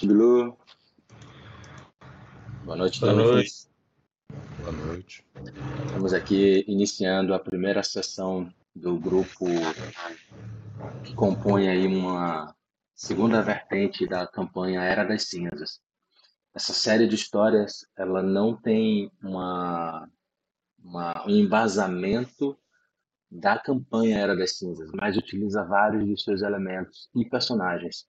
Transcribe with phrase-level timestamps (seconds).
[0.00, 0.56] Boa noite, Bilu.
[2.64, 3.52] Boa noite, Boa noite.
[4.62, 5.26] Boa noite.
[5.86, 9.44] Estamos aqui iniciando a primeira sessão do grupo
[11.04, 12.54] que compõe aí uma
[12.94, 15.80] segunda vertente da campanha Era das Cinzas.
[16.54, 20.08] Essa série de histórias, ela não tem uma,
[20.82, 22.58] uma um embasamento
[23.30, 28.08] da campanha Era das Cinzas, mas utiliza vários de seus elementos e personagens.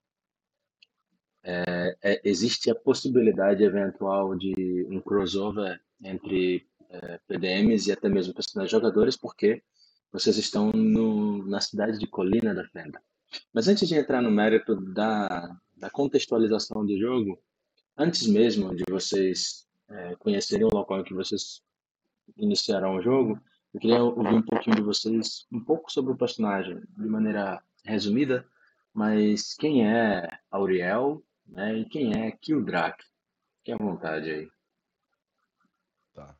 [1.44, 8.34] É, é, existe a possibilidade eventual de um crossover entre é, PDMs e até mesmo
[8.34, 9.62] personagens jogadores, porque
[10.12, 13.00] vocês estão no, na cidade de Colina da Fenda.
[13.52, 17.38] Mas antes de entrar no mérito da, da contextualização do jogo,
[17.96, 21.62] antes mesmo de vocês é, conhecerem o local em que vocês
[22.36, 23.40] iniciarão o jogo,
[23.74, 28.46] eu queria ouvir um pouquinho de vocês, um pouco sobre o personagem, de maneira resumida,
[28.92, 31.22] mas quem é Auriel
[31.52, 33.04] né, e quem é Kildrak?
[33.58, 34.48] Fique à vontade aí.
[36.14, 36.34] Tá.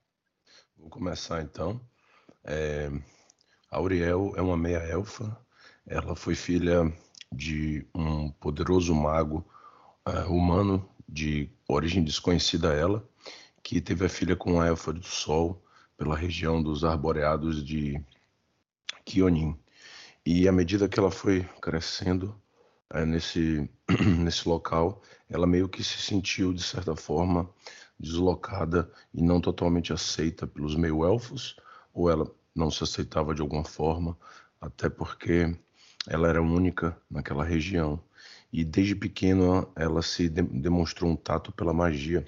[0.77, 1.81] Vou começar então.
[2.43, 2.91] É,
[3.71, 5.39] Auriel é uma meia-elfa.
[5.87, 6.93] Ela foi filha
[7.31, 9.47] de um poderoso mago
[10.07, 13.09] é, humano de origem desconhecida a ela,
[13.63, 15.63] que teve a filha com a elfa do sol
[15.97, 18.03] pela região dos arboreados de
[19.05, 19.59] Kionin.
[20.25, 22.42] E à medida que ela foi crescendo
[22.93, 23.69] é, nesse,
[24.19, 27.49] nesse local, ela meio que se sentiu, de certa forma,
[27.99, 31.57] deslocada e não totalmente aceita pelos meio-elfos,
[31.95, 34.17] ou ela não se aceitava de alguma forma,
[34.61, 35.57] até porque
[36.07, 38.03] ela era única naquela região.
[38.53, 42.27] E desde pequena ela se de demonstrou um tato pela magia.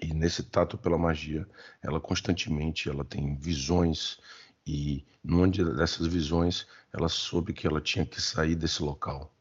[0.00, 1.46] E nesse tato pela magia,
[1.82, 4.20] ela constantemente ela tem visões.
[4.66, 9.32] E numa dessas visões ela soube que ela tinha que sair desse local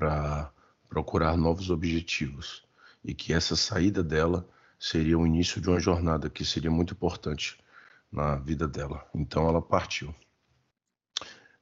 [0.00, 0.50] para
[0.88, 2.64] procurar novos objetivos
[3.04, 7.58] e que essa saída dela seria o início de uma jornada que seria muito importante
[8.10, 9.06] na vida dela.
[9.14, 10.14] Então ela partiu.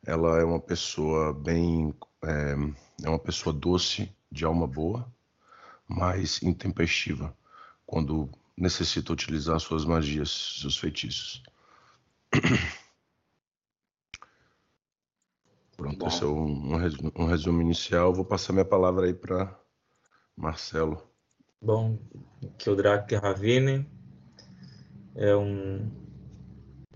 [0.07, 2.55] Ela é uma pessoa bem, é,
[3.03, 5.13] é uma pessoa doce, de alma boa,
[5.89, 7.37] mas intempestiva
[7.85, 11.43] quando necessita utilizar suas magias, seus feitiços.
[15.79, 16.75] Pronto, esse é um,
[17.17, 18.13] um, resumo inicial.
[18.13, 19.57] Vou passar minha palavra aí para
[20.37, 21.09] Marcelo.
[21.63, 21.97] Bom,
[22.59, 23.89] Kildrak Ravine
[25.15, 25.89] é um,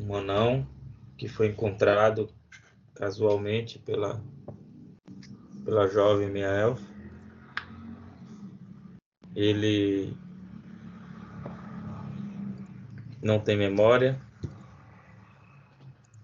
[0.00, 0.66] um anão
[1.16, 2.28] que foi encontrado
[2.92, 4.20] casualmente pela,
[5.64, 6.92] pela jovem minha elfa.
[9.32, 10.12] Ele
[13.22, 14.20] não tem memória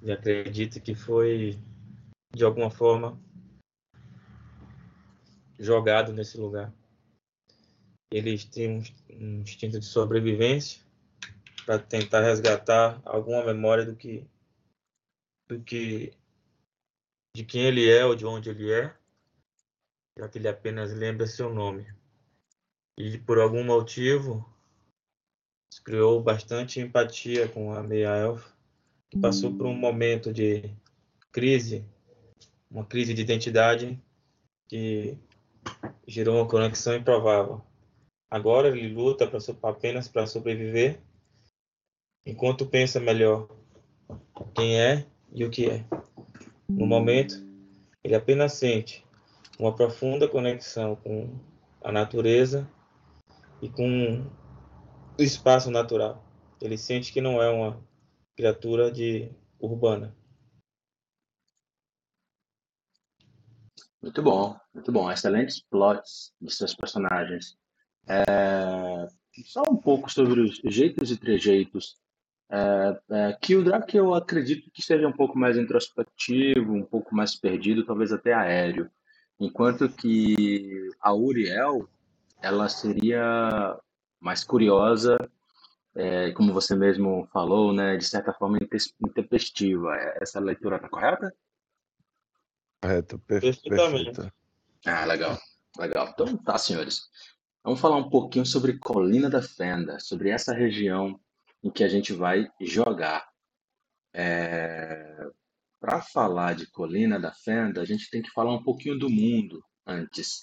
[0.03, 1.57] e acredita que foi
[2.35, 3.19] de alguma forma
[5.59, 6.73] jogado nesse lugar.
[8.11, 10.83] Eles têm um instinto de sobrevivência
[11.67, 14.27] para tentar resgatar alguma memória do que
[15.49, 16.13] do que
[17.35, 18.95] de quem ele é ou de onde ele é,
[20.19, 21.87] já que ele apenas lembra seu nome.
[22.99, 24.45] E por algum motivo
[25.85, 28.53] criou bastante empatia com a meia elfa,
[29.09, 30.75] que passou por um momento de
[31.31, 31.85] crise,
[32.71, 34.01] uma crise de identidade
[34.69, 35.17] que
[36.07, 37.63] gerou uma conexão improvável.
[38.31, 41.01] Agora ele luta pra, apenas para sobreviver,
[42.27, 43.49] enquanto pensa melhor
[44.55, 45.85] quem é e o que é.
[46.69, 47.43] No momento,
[48.05, 49.05] ele apenas sente
[49.59, 51.39] uma profunda conexão com
[51.83, 52.69] a natureza
[53.63, 54.25] e com
[55.17, 56.23] do espaço natural.
[56.61, 57.81] Ele sente que não é uma
[58.37, 60.15] criatura de urbana.
[64.01, 65.11] Muito bom, muito bom.
[65.11, 67.57] Excelentes plots de seus personagens.
[68.07, 69.07] É...
[69.45, 71.97] Só um pouco sobre os jeitos e trejeitos.
[72.51, 73.39] É, é,
[73.93, 78.91] eu acredito que seja um pouco mais introspectivo, um pouco mais perdido, talvez até aéreo.
[79.39, 81.89] Enquanto que a Uriel,
[82.43, 83.79] ela seria
[84.21, 85.17] mais curiosa,
[85.95, 88.59] é, como você mesmo falou, né, de certa forma
[89.05, 89.95] intempestiva.
[89.97, 91.33] É, essa leitura está correta?
[92.81, 94.33] Correto, perfeita.
[94.87, 95.39] Ah, legal,
[95.79, 96.09] legal.
[96.09, 97.09] Então tá, senhores.
[97.65, 101.19] Vamos falar um pouquinho sobre Colina da Fenda, sobre essa região
[101.63, 103.29] em que a gente vai jogar.
[104.15, 105.27] É...
[105.81, 109.63] Para falar de Colina da Fenda, a gente tem que falar um pouquinho do mundo
[109.87, 110.41] antes,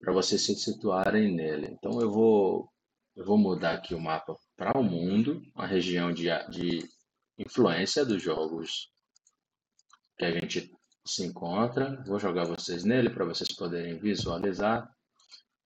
[0.00, 1.68] para vocês se situarem nele.
[1.72, 2.70] Então eu vou
[3.16, 6.88] eu vou mudar aqui o mapa para o mundo, a região de, de
[7.36, 8.92] influência dos jogos
[10.16, 10.70] que a gente
[11.08, 12.02] se encontra.
[12.06, 14.90] Vou jogar vocês nele para vocês poderem visualizar.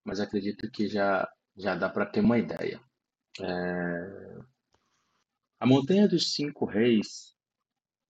[0.05, 2.81] mas acredito que já, já dá para ter uma ideia.
[3.41, 4.39] É...
[5.61, 7.37] A Montanha dos Cinco Reis,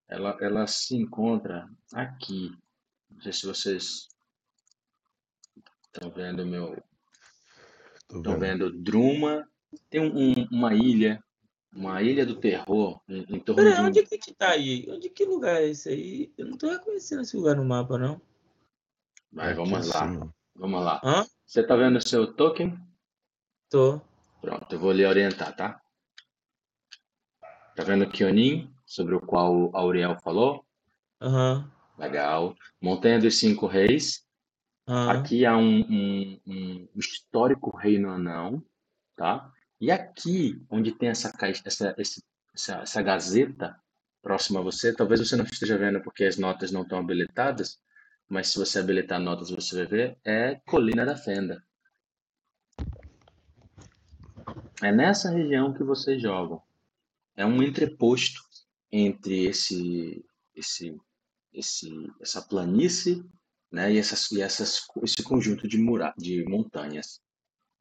[0.08, 2.50] ela, ela se encontra aqui.
[3.10, 4.08] Não sei se vocês
[5.84, 6.82] estão vendo meu.
[8.10, 8.72] Estão vendo.
[8.72, 9.46] Druma.
[9.90, 11.22] Tem um, uma ilha,
[11.74, 13.86] uma ilha do terror em, em torno Pera, de um...
[13.86, 14.86] onde é que a gente tá aí?
[14.90, 16.32] Onde que lugar é esse aí?
[16.36, 18.20] Eu não tô reconhecendo esse lugar no mapa, não.
[19.32, 20.08] Vai, vamos lá.
[20.08, 20.30] Sim.
[20.54, 21.00] Vamos lá.
[21.02, 21.26] Hã?
[21.46, 22.78] Você tá vendo o seu token?
[23.70, 24.00] Tô.
[24.40, 25.80] Pronto, eu vou lhe orientar, tá?
[27.74, 30.64] Tá vendo o Kionin, sobre o qual o Auriel falou?
[31.20, 31.70] Aham.
[31.96, 32.54] Legal.
[32.80, 34.26] Montanha dos Cinco Reis.
[34.86, 35.10] Aham.
[35.20, 38.62] Aqui há um, um- um histórico reino anão,
[39.16, 39.50] tá?
[39.82, 43.76] E aqui, onde tem essa caixa, essa, essa, essa gazeta
[44.22, 47.80] próxima a você, talvez você não esteja vendo porque as notas não estão habilitadas,
[48.28, 51.64] mas se você habilitar notas você vai ver, é Colina da Fenda.
[54.80, 56.62] É nessa região que vocês jogam.
[57.34, 58.40] É um entreposto
[58.92, 60.24] entre esse,
[60.54, 60.96] esse,
[61.52, 61.90] esse,
[62.20, 63.28] essa planície,
[63.68, 67.20] né, e, essas, e essas, esse conjunto de, mura, de montanhas.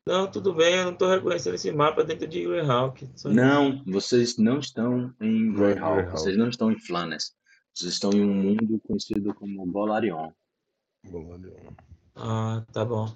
[0.08, 3.08] Não, tudo bem, eu não tô reconhecendo esse mapa dentro de Greyhawk.
[3.16, 6.12] Só- Não, vocês não estão em Greyhawk, Greyhawk.
[6.12, 7.36] vocês não estão em Flannes.
[7.74, 10.32] Vocês estão em um mundo conhecido como Golarion.
[11.08, 11.74] Bolarion.
[12.16, 13.16] Ah, tá bom.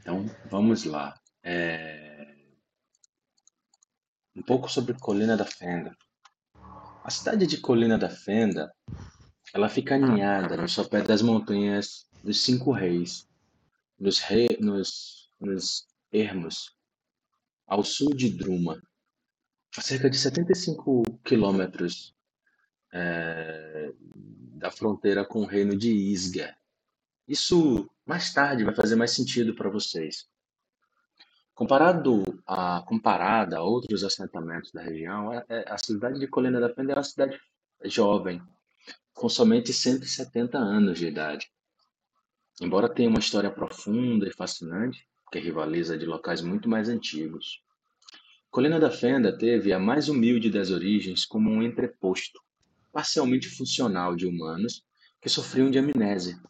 [0.00, 1.18] Então, vamos lá.
[1.42, 2.34] É,
[4.36, 5.96] Um pouco sobre Colina da Fenda.
[7.02, 8.74] A cidade de Colina da Fenda,
[9.54, 13.28] ela fica aninhada no sopé das montanhas dos Cinco Reis,
[13.98, 14.46] nos, re...
[14.60, 15.23] nos...
[15.44, 16.74] nos ermos,
[17.66, 18.80] ao sul de Druma,
[19.76, 22.14] a cerca de 75 quilômetros
[22.92, 23.92] é,
[24.56, 26.56] da fronteira com o reino de Isga.
[27.26, 30.28] Isso mais tarde vai fazer mais sentido para vocês.
[31.54, 36.72] Comparado a, comparada a outros assentamentos da região, é- é- a cidade de Colina da
[36.72, 37.40] Fenda é uma cidade
[37.84, 38.42] jovem,
[39.12, 41.48] com somente 170 anos de idade.
[42.60, 47.62] Embora tenha uma história profunda e fascinante, que rivaliza de locais muito mais antigos.
[48.50, 52.40] Colina da Fenda teve a mais humilde das origens como um entreposto,
[52.92, 54.84] parcialmente funcional de humanos
[55.20, 56.40] que sofriam de amnésia.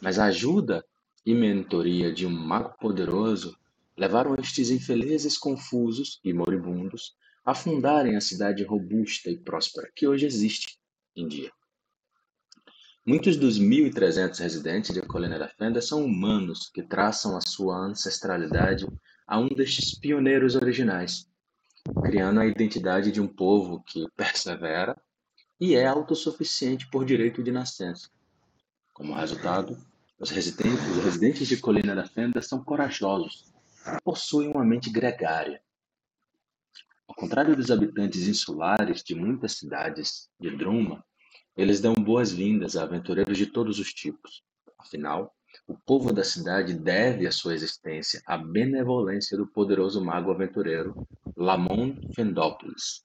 [0.00, 0.84] Mas a ajuda
[1.24, 3.56] e mentoria de um mago poderoso
[3.96, 7.14] levaram estes infelizes confusos e moribundos
[7.44, 10.78] a fundarem a cidade robusta e próspera que hoje existe
[11.16, 11.50] em dia.
[13.04, 18.86] Muitos dos 1.300 residentes de Colina da Fenda são humanos que traçam a sua ancestralidade
[19.26, 21.28] a um destes pioneiros originais,
[22.00, 24.96] criando a identidade de um povo que persevera
[25.60, 28.08] e é autossuficiente por direito de nascença.
[28.92, 29.76] Como resultado,
[30.20, 33.52] os residentes, os residentes de Colina da Fenda são corajosos
[33.84, 35.60] e possuem uma mente gregária.
[37.08, 41.04] Ao contrário dos habitantes insulares de muitas cidades de Druma,
[41.56, 44.42] eles dão boas-vindas a aventureiros de todos os tipos.
[44.78, 45.34] Afinal,
[45.66, 51.06] o povo da cidade deve a sua existência à benevolência do poderoso mago aventureiro
[51.36, 53.04] Lamon Fendópolis,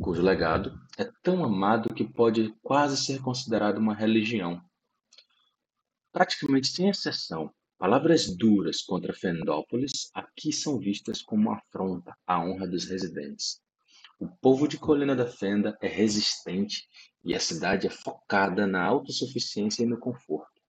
[0.00, 4.60] cujo legado é tão amado que pode quase ser considerado uma religião.
[6.12, 12.66] Praticamente sem exceção, palavras duras contra Fendópolis aqui são vistas como uma afronta à honra
[12.66, 13.60] dos residentes.
[14.18, 16.88] O povo de Colina da Fenda é resistente
[17.26, 20.62] e a cidade é focada na autossuficiência e no conforto.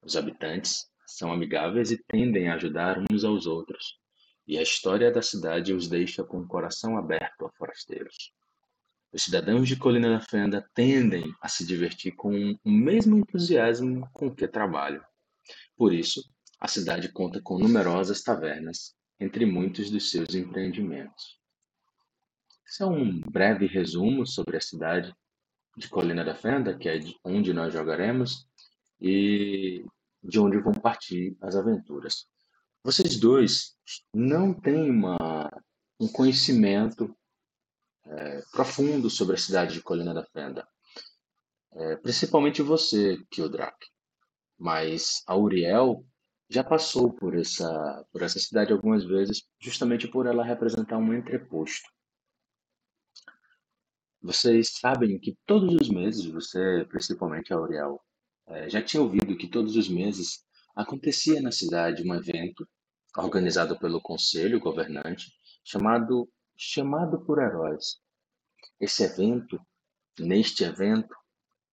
[0.00, 3.98] Os habitantes são amigáveis e tendem a ajudar uns aos outros,
[4.46, 8.32] e a história da cidade os deixa com o coração aberto a forasteiros.
[9.12, 12.30] Os cidadãos de Colina da Fenda tendem a se divertir com
[12.64, 15.02] o mesmo entusiasmo com que trabalham.
[15.76, 16.22] Por isso,
[16.60, 21.40] a cidade conta com numerosas tavernas entre muitos dos seus empreendimentos.
[22.64, 25.12] Esse é um breve resumo sobre a cidade
[25.76, 28.46] de Colina da Fenda, que é de onde nós jogaremos,
[29.00, 29.84] e
[30.22, 32.26] de onde vão partir as aventuras.
[32.84, 33.76] Vocês dois
[34.14, 35.50] não têm uma,
[35.98, 37.14] um conhecimento
[38.06, 40.66] é, profundo sobre a cidade de Colina da Fenda.
[41.72, 43.76] É, principalmente você, Kildrak.
[44.58, 46.04] Mas a Uriel
[46.48, 51.88] já passou por essa, por essa cidade algumas vezes, justamente por ela representar um entreposto.
[54.22, 58.00] Vocês sabem que todos os meses, você, principalmente a Auriel,
[58.48, 60.44] eh, já tinha ouvido que todos os meses
[60.76, 62.68] acontecia na cidade um evento
[63.16, 65.32] organizado pelo conselho governante
[65.64, 67.98] chamado Chamado por Heróis.
[68.78, 69.58] Esse evento,
[70.18, 71.14] neste evento,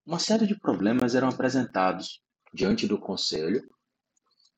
[0.05, 2.21] uma série de problemas eram apresentados
[2.53, 3.61] diante do conselho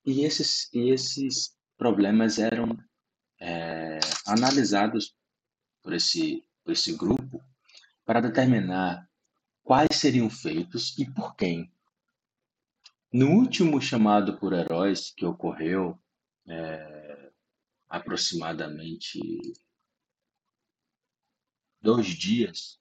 [0.06, 2.78] E esses, e esses problemas eram
[3.42, 5.16] é, analisados
[5.82, 7.42] por esse, por esse grupo
[8.10, 9.08] para determinar
[9.62, 11.72] quais seriam feitos e por quem.
[13.14, 15.96] No último chamado por heróis, que ocorreu
[16.48, 17.32] é,
[17.88, 19.20] aproximadamente
[21.80, 22.80] dois dias,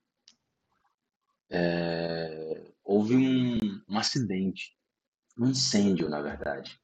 [1.51, 4.75] é, houve um, um acidente,
[5.39, 6.81] um incêndio, na verdade.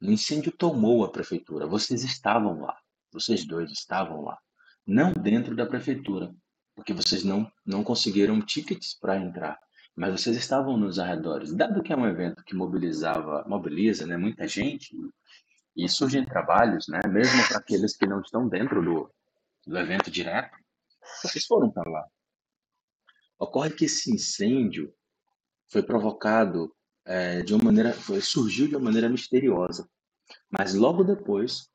[0.00, 1.66] O incêndio tomou a prefeitura.
[1.66, 2.80] Vocês estavam lá.
[3.10, 4.38] Vocês dois estavam lá.
[4.86, 6.32] Não dentro da prefeitura,
[6.80, 9.60] porque vocês não, não conseguiram tickets para entrar.
[9.94, 11.52] Mas vocês estavam nos arredores.
[11.52, 14.96] Dado que é um evento que mobilizava, mobiliza né, muita gente,
[15.76, 19.12] e surgem trabalhos, né, mesmo para aqueles que não estão dentro do,
[19.66, 20.56] do evento direto,
[21.22, 22.06] vocês foram para lá.
[23.38, 24.92] Ocorre que esse incêndio
[25.68, 29.86] foi provocado é, de uma maneira, foi, surgiu de uma maneira misteriosa.
[30.48, 31.68] Mas logo depois,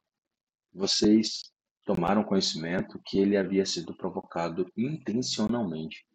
[0.73, 1.43] vocês
[1.85, 6.05] tomaram conhecimento que ele havia sido provocado intencionalmente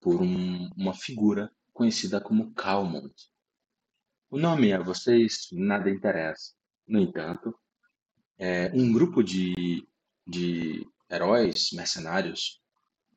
[0.00, 3.14] por um, uma figura conhecida como Calmont.
[4.30, 6.54] O nome a vocês nada interessa.
[6.88, 7.54] No entanto,
[8.38, 9.86] é, um grupo de,
[10.26, 12.60] de heróis mercenários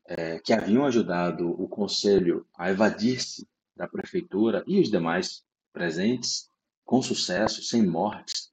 [0.06, 6.50] é, que haviam ajudado o conselho a evadir-se da prefeitura e os demais presentes,
[6.84, 8.52] com sucesso, sem mortes,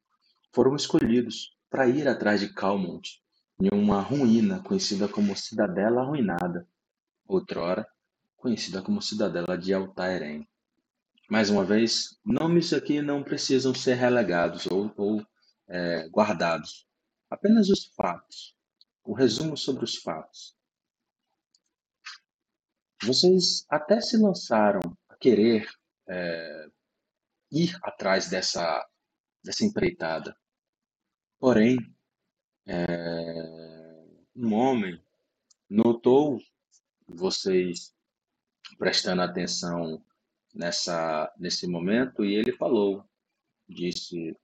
[0.52, 3.18] foram escolhidos para ir atrás de Calmont,
[3.58, 6.68] em uma ruína conhecida como Cidadela Arruinada,
[7.26, 7.88] outrora
[8.36, 10.46] conhecida como Cidadela de Altairém.
[11.30, 15.26] Mais uma vez, nomes aqui não precisam ser relegados ou, ou
[15.66, 16.86] é, guardados.
[17.30, 18.54] Apenas os fatos.
[19.02, 20.54] O resumo sobre os fatos.
[23.02, 25.66] Vocês até se lançaram a querer
[26.06, 26.66] é,
[27.50, 28.86] ir atrás dessa,
[29.42, 30.36] dessa empreitada.
[31.42, 31.76] Porém,
[32.68, 32.84] é,
[34.36, 35.04] um homem
[35.68, 36.38] notou
[37.04, 37.92] vocês
[38.78, 40.06] prestando atenção
[40.54, 43.04] nessa nesse momento e ele falou,
[43.68, 44.38] disse: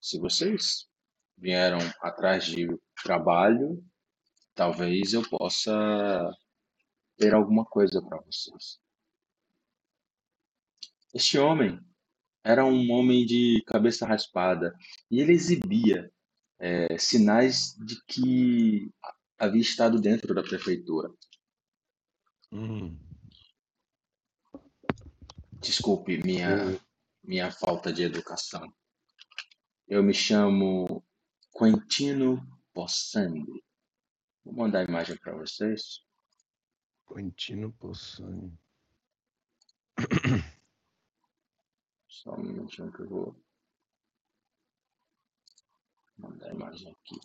[0.00, 0.88] se vocês
[1.36, 2.68] vieram atrás de
[3.02, 3.84] trabalho,
[4.54, 5.72] talvez eu possa
[7.16, 8.78] ter alguma coisa para vocês.
[11.12, 11.84] Este homem
[12.44, 14.76] era um homem de cabeça raspada
[15.10, 16.12] e ele exibia
[16.58, 18.92] é, sinais de que
[19.38, 21.10] havia estado dentro da prefeitura.
[22.52, 22.98] Hum.
[25.54, 26.78] Desculpe minha,
[27.22, 28.70] minha falta de educação.
[29.88, 31.02] Eu me chamo
[31.50, 33.64] Quentino Possandi.
[34.44, 36.02] Vou mandar a imagem para vocês.
[37.06, 38.52] Quentino Possani.
[42.14, 43.36] Só um minutinho que eu vou
[46.16, 47.20] mandar a imagem aqui.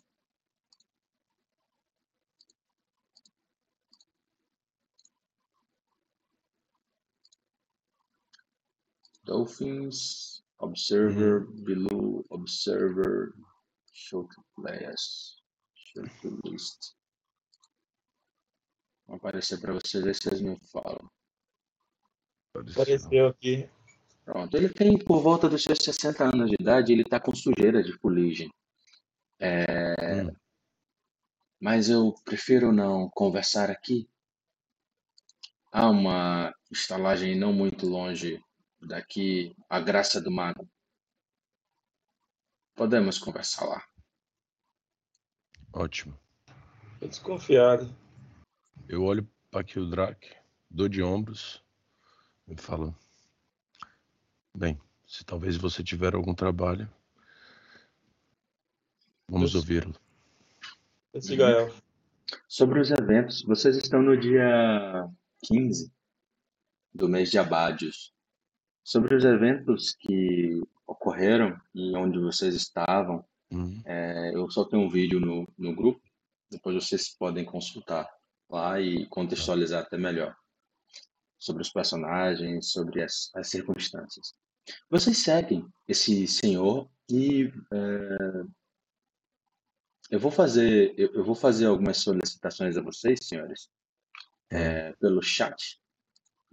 [9.24, 13.36] Dolphins, Observer, below, Observer,
[13.93, 15.38] show to players,
[15.75, 16.96] show to list.
[19.05, 21.12] Vou aparecer para vocês aí vocês me falam.
[22.55, 23.69] Apareceu aqui.
[24.29, 27.81] Pronto, ele tem por volta dos seus 60 anos de idade, ele está com sujeira
[27.81, 28.53] de fuligem.
[29.39, 30.36] É, Hum.
[31.59, 34.07] Mas eu prefiro não conversar aqui.
[35.71, 38.39] Há uma estalagem não muito longe
[38.79, 40.69] daqui, a Graça do Mago.
[42.75, 43.83] Podemos conversar lá.
[45.74, 46.15] Ótimo.
[47.00, 47.91] Tô desconfiado.
[48.88, 50.38] Eu olho para aqui o Drac,
[50.69, 51.63] dou de ombros
[52.48, 52.95] e falo:
[54.60, 56.86] Bem, se talvez você tiver algum trabalho,
[59.30, 59.96] vamos ouvi-lo.
[61.13, 61.74] Gael.
[62.46, 65.10] Sobre os eventos, vocês estão no dia
[65.46, 65.89] 15
[66.94, 68.13] do mês de Abádios.
[68.84, 74.89] Sobre os eventos que ocorreram e onde vocês estavam, Hum, é, eu só tenho um
[74.89, 76.01] vídeo no, no grupo,
[76.51, 78.08] depois vocês podem consultar
[78.50, 80.36] lá e contextualizar até melhor
[81.39, 84.36] sobre os personagens, sobre as, as circunstâncias.
[84.90, 88.44] Vocês seguem esse senhor e é,
[90.12, 93.70] eu vou fazer eu, eu vou fazer algumas solicitações a vocês, senhores,
[94.52, 95.80] é, pelo chat.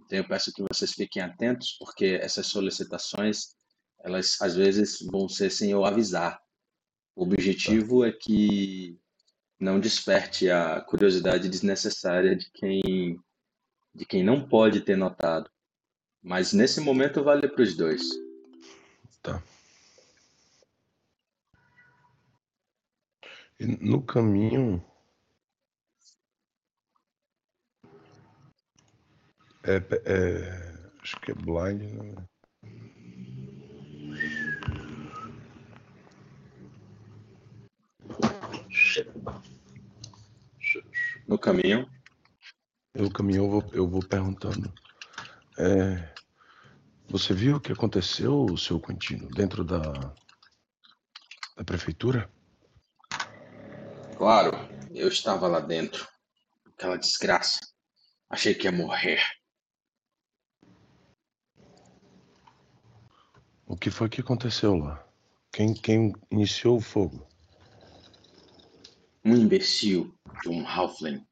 [0.01, 3.55] Então eu peço que vocês fiquem atentos, porque essas solicitações
[4.03, 6.39] elas às vezes vão ser sem eu avisar.
[7.15, 8.97] O objetivo é que
[9.59, 13.19] não desperte a curiosidade desnecessária de quem
[13.93, 15.49] de quem não pode ter notado.
[16.27, 18.01] Mas nesse momento vale para os dois.
[19.23, 19.41] Tá.
[23.57, 24.83] E no caminho.
[29.63, 32.27] É, é, acho que é blind, né?
[41.25, 41.89] No caminho.
[42.93, 44.73] No caminho eu vou, eu vou perguntando.
[45.57, 46.16] É,
[47.09, 49.81] você viu o que aconteceu, seu Quintino, dentro da,
[51.55, 52.29] da prefeitura?
[54.17, 54.51] Claro,
[54.93, 56.07] eu estava lá dentro.
[56.65, 57.59] Aquela desgraça.
[58.29, 59.21] Achei que ia morrer.
[63.65, 65.05] O que foi que aconteceu lá?
[65.51, 67.27] Quem, quem iniciou o fogo?
[69.23, 71.25] Um imbecil de um Halfling.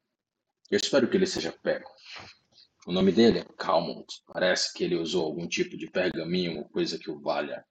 [0.72, 1.90] Eu espero que ele seja pego.
[2.86, 4.06] O nome dele é Calmont.
[4.28, 7.66] Parece que ele usou algum tipo de pergaminho ou coisa que o valha.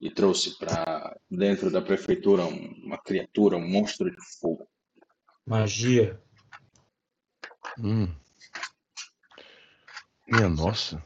[0.00, 4.68] E trouxe para dentro da prefeitura uma criatura, um monstro de fogo.
[5.46, 6.20] Magia.
[7.78, 8.12] Hum.
[10.26, 11.00] Minha nossa.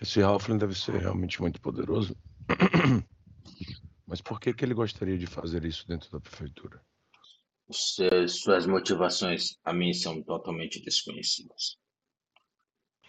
[0.00, 2.16] Esse Halfling deve ser realmente muito poderoso.
[4.04, 6.82] Mas por que, que ele gostaria de fazer isso dentro da prefeitura?
[7.70, 11.76] Suas motivações a mim são totalmente desconhecidas.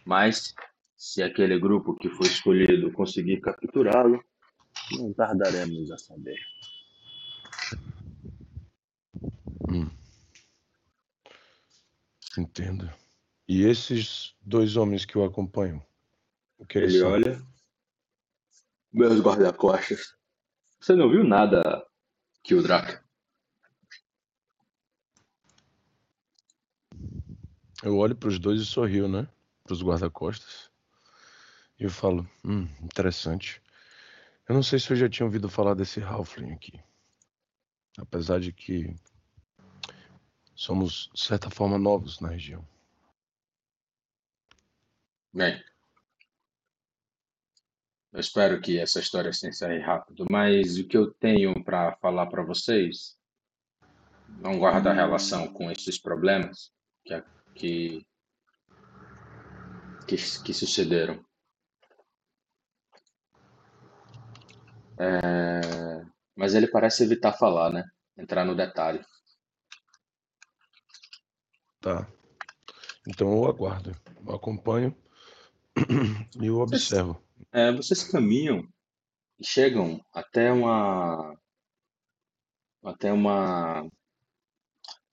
[0.05, 0.53] Mas,
[0.97, 4.21] se aquele grupo que foi escolhido conseguir capturá-lo,
[4.91, 6.39] não tardaremos a saber.
[9.71, 9.89] Hum.
[12.37, 12.91] Entendo.
[13.47, 15.83] E esses dois homens que o acompanham?
[16.57, 17.11] O que eles Ele são?
[17.11, 17.41] olha.
[18.91, 20.15] Meus guarda-costas.
[20.79, 21.85] Você não viu nada,
[22.43, 23.03] Kildrak?
[27.81, 29.27] Eu olho para os dois e sorrio, né?
[29.63, 30.69] Para os guarda-costas.
[31.79, 33.61] E eu falo, hum, interessante.
[34.47, 36.77] Eu não sei se eu já tinha ouvido falar desse Halfling aqui.
[37.97, 38.93] Apesar de que
[40.53, 42.67] somos, de certa forma, novos na região.
[45.31, 45.63] Bem,
[48.11, 52.25] eu espero que essa história se encerre rápido, mas o que eu tenho para falar
[52.25, 53.17] para vocês
[54.27, 56.73] não guarda relação com esses problemas
[57.05, 57.13] que,
[57.55, 58.05] que,
[60.07, 61.23] que, que sucederam.
[64.99, 67.83] É, mas ele parece evitar falar, né?
[68.17, 69.03] Entrar no detalhe.
[71.79, 72.05] Tá.
[73.07, 73.91] Então eu aguardo.
[74.27, 74.95] Eu acompanho
[76.41, 77.23] e eu observo.
[77.51, 78.67] É, vocês caminham
[79.39, 81.37] e chegam até uma
[82.83, 83.89] até uma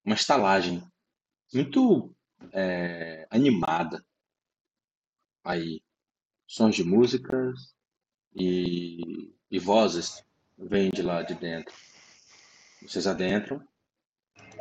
[0.05, 0.83] uma estalagem
[1.53, 2.15] muito
[2.52, 4.04] é, animada.
[5.44, 5.80] Aí
[6.46, 7.74] sons de músicas
[8.35, 10.24] e, e vozes
[10.59, 11.74] vêm de lá de dentro.
[12.82, 13.66] Vocês adentram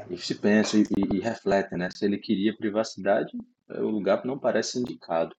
[0.10, 1.90] e se pensam e, e, e refletem né?
[1.92, 3.32] Se ele queria privacidade
[3.70, 5.36] o lugar não parece indicado.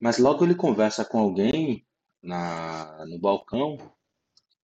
[0.00, 1.86] Mas logo ele conversa com alguém
[2.22, 3.76] na, no balcão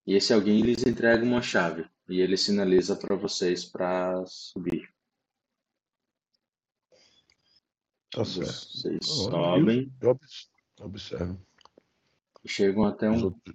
[0.06, 4.79] e esse alguém lhes entrega uma chave e ele sinaliza para vocês para subir.
[8.10, 8.50] Tá certo.
[8.50, 10.18] Vocês sobem Eu
[10.80, 11.40] observo.
[12.46, 13.26] chegam até Os um.
[13.26, 13.54] outros,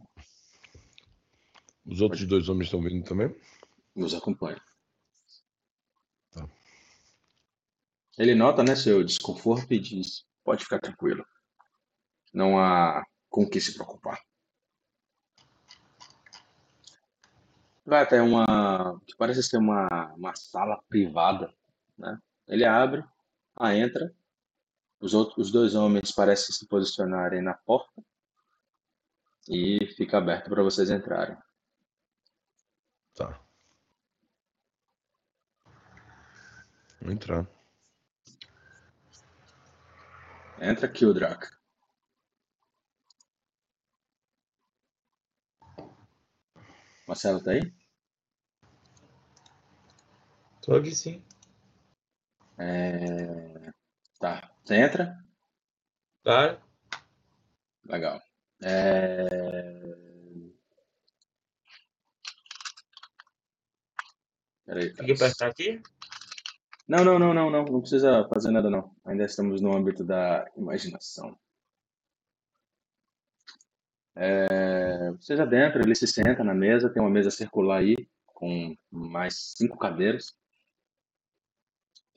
[1.86, 3.36] os outros dois homens estão vindo também?
[3.96, 4.62] Nos acompanha.
[6.32, 6.48] Tá.
[8.18, 11.26] Ele nota né, seu desconforto e diz: pode ficar tranquilo.
[12.34, 14.22] Não há com o que se preocupar.
[17.86, 19.00] Vai até uma.
[19.06, 21.54] que parece ser uma, uma sala privada.
[21.98, 22.18] Né?
[22.48, 23.04] Ele abre,
[23.56, 24.14] ah, entra.
[25.06, 28.04] Os, outros, os dois homens parecem se posicionarem na porta.
[29.48, 31.38] E fica aberto para vocês entrarem.
[33.14, 33.40] Tá.
[37.00, 37.48] Vou entrar.
[40.60, 41.56] Entra Kildrak.
[47.08, 47.62] Marcelo tá aí?
[50.64, 51.24] Tô aqui sim.
[52.58, 53.72] É...
[54.20, 54.55] Tá.
[54.66, 55.16] Você entra?
[56.24, 56.60] Claro.
[57.86, 58.20] Legal.
[58.64, 59.28] É...
[64.66, 65.80] Peraí, Tem que apertar aqui?
[66.88, 67.64] Não, não, não, não, não.
[67.66, 68.92] Não precisa fazer nada, não.
[69.06, 71.38] Ainda estamos no âmbito da imaginação.
[74.16, 75.12] É...
[75.12, 79.78] Vocês adentram, ele se senta na mesa, tem uma mesa circular aí, com mais cinco
[79.78, 80.36] cadeiras.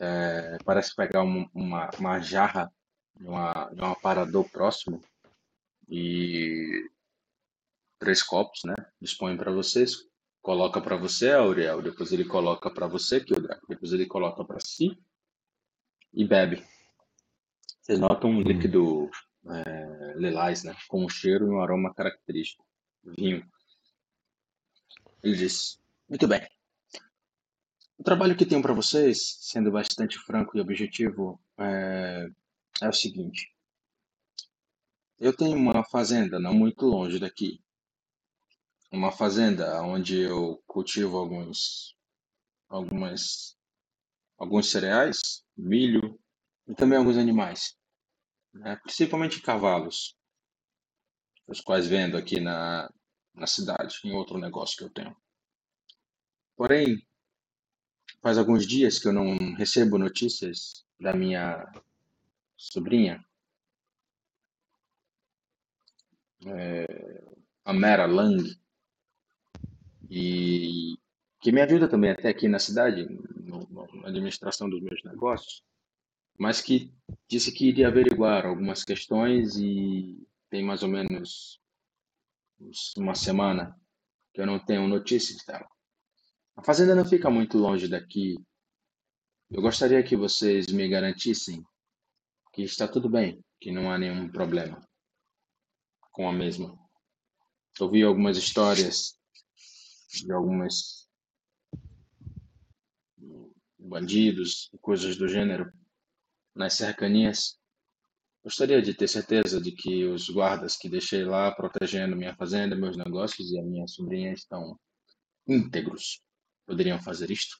[0.00, 2.72] É, Parece pegar um- uma, uma jarra
[3.16, 5.02] de, uma, de um aparador próximo
[5.88, 6.88] e
[7.98, 8.74] três copos, né?
[9.00, 10.06] Dispõe para vocês,
[10.40, 14.96] coloca para você, Auriel, depois ele coloca para você, Kildrak, depois ele coloca para si
[16.12, 16.64] e bebe.
[17.80, 19.10] Vocês notam um líquido
[19.46, 20.76] é, lilás, né?
[20.88, 22.64] Com um cheiro e um aroma característico.
[23.02, 23.44] Vinho.
[25.22, 26.46] Ele diz: Muito bem.
[27.98, 32.28] O trabalho que tenho para vocês, sendo bastante franco e objetivo, é,
[32.80, 33.52] é o seguinte.
[35.18, 37.60] Eu tenho uma fazenda não muito longe daqui.
[38.92, 41.96] Uma fazenda onde eu cultivo alguns,
[42.68, 43.58] algumas,
[44.38, 46.16] alguns cereais, milho
[46.68, 47.76] e também alguns animais,
[48.54, 48.76] né?
[48.76, 50.16] principalmente cavalos,
[51.48, 52.88] os quais vendo aqui na,
[53.34, 55.16] na cidade, em outro negócio que eu tenho.
[56.56, 57.04] Porém,
[58.20, 61.66] faz alguns dias que eu não recebo notícias da minha
[62.56, 63.24] sobrinha,
[66.46, 67.24] é,
[67.72, 68.58] Mera Lang,
[70.10, 70.98] e
[71.40, 73.06] que me ajuda também até aqui na cidade,
[73.44, 75.62] na administração dos meus negócios,
[76.38, 76.92] mas que
[77.28, 81.60] disse que iria averiguar algumas questões e tem mais ou menos
[82.96, 83.78] uma semana
[84.32, 85.68] que eu não tenho notícias dela.
[86.58, 88.34] A fazenda não fica muito longe daqui.
[89.48, 91.64] Eu gostaria que vocês me garantissem
[92.52, 94.84] que está tudo bem, que não há nenhum problema
[96.10, 96.76] com a mesma.
[97.78, 99.16] Ouvi algumas histórias
[100.10, 101.08] de algumas
[103.78, 105.72] bandidos e coisas do gênero
[106.56, 107.56] nas cercanias.
[108.42, 112.96] Gostaria de ter certeza de que os guardas que deixei lá protegendo minha fazenda, meus
[112.96, 114.76] negócios e a minha sobrinha estão
[115.46, 116.20] íntegros.
[116.68, 117.58] Poderiam fazer isto?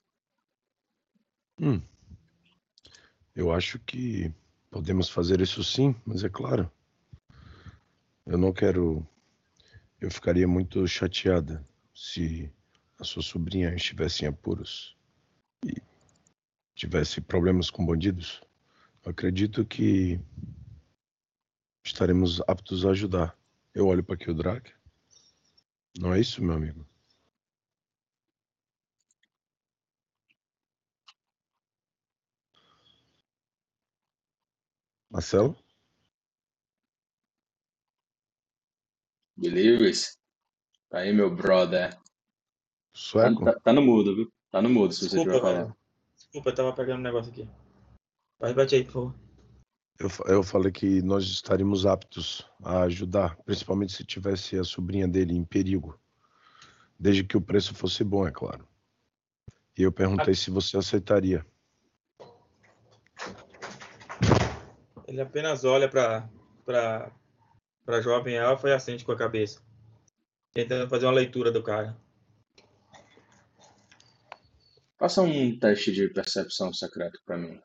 [1.58, 1.80] Hum.
[3.34, 4.30] Eu acho que
[4.70, 6.70] podemos fazer isso sim, mas é claro.
[8.26, 9.08] Eu não quero.
[9.98, 12.52] Eu ficaria muito chateada se
[13.00, 14.94] a sua sobrinha estivesse em apuros
[15.64, 15.80] e
[16.74, 18.42] tivesse problemas com bandidos.
[19.02, 20.20] Eu acredito que
[21.82, 23.34] estaremos aptos a ajudar.
[23.72, 24.70] Eu olho para aqui o Drake.
[25.98, 26.87] Não é isso, meu amigo?
[35.10, 35.56] Marcelo?
[39.36, 40.16] Beleza.
[40.88, 41.98] Tá aí, meu brother.
[42.92, 43.44] Sueco?
[43.44, 44.32] Tá, tá no mudo, viu?
[44.50, 45.56] Tá no mudo, se você Desculpa, estiver velho.
[45.58, 45.76] falando.
[46.16, 47.48] Desculpa, eu tava pegando um negócio aqui.
[48.38, 49.14] Vai, bate aí, por favor.
[49.98, 55.34] Eu, eu falei que nós estaríamos aptos a ajudar, principalmente se tivesse a sobrinha dele
[55.34, 55.98] em perigo.
[56.98, 58.66] Desde que o preço fosse bom, é claro.
[59.76, 61.46] E eu perguntei se você aceitaria.
[65.08, 66.28] Ele apenas olha pra,
[66.66, 69.62] pra jovem elfa e acende com a cabeça.
[70.52, 71.96] Tentando fazer uma leitura do cara.
[74.98, 77.58] Faça um teste de percepção secreto pra mim.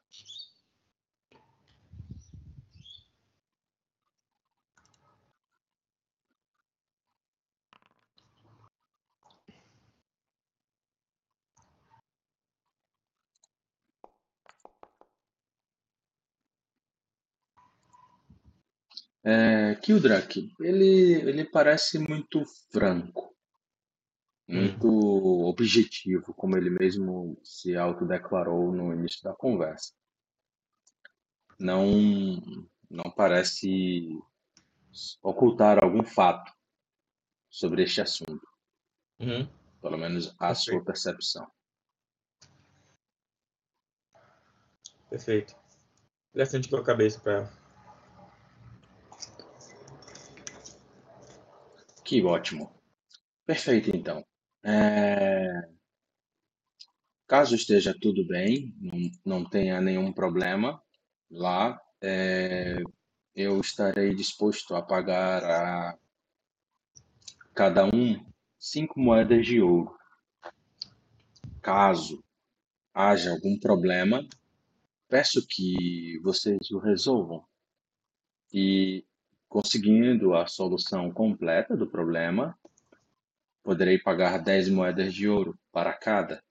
[19.26, 23.34] É, Kildrak, ele, ele parece muito franco,
[24.48, 24.88] muito
[25.48, 29.94] objetivo, como ele mesmo se autodeclarou no início da conversa.
[31.58, 31.88] Não,
[32.90, 34.20] não parece
[35.22, 36.52] ocultar algum fato
[37.50, 38.46] sobre este assunto,
[39.20, 39.48] Uhum.
[39.82, 40.56] pelo menos a Ok.
[40.56, 41.50] sua percepção.
[45.10, 45.56] Perfeito.
[46.34, 47.50] Ele acende com a cabeça pra
[52.04, 52.72] Que ótimo.
[53.46, 54.26] Perfeito, então.
[54.64, 55.74] É,
[57.34, 58.76] Caso esteja tudo bem,
[59.26, 60.80] não, tenha nenhum problema
[61.32, 62.78] lá, é,
[63.34, 65.98] eu estarei disposto a pagar a
[67.56, 68.24] cada um
[68.60, 69.98] cinco moedas de ouro.
[71.60, 72.24] Caso
[72.94, 74.28] haja algum problema,
[75.08, 77.44] peço que vocês o resolvam.
[78.54, 79.04] E
[79.54, 82.58] conseguindo a solução completa do problema,
[83.62, 86.44] poderei pagar 10 moedas de ouro para cada.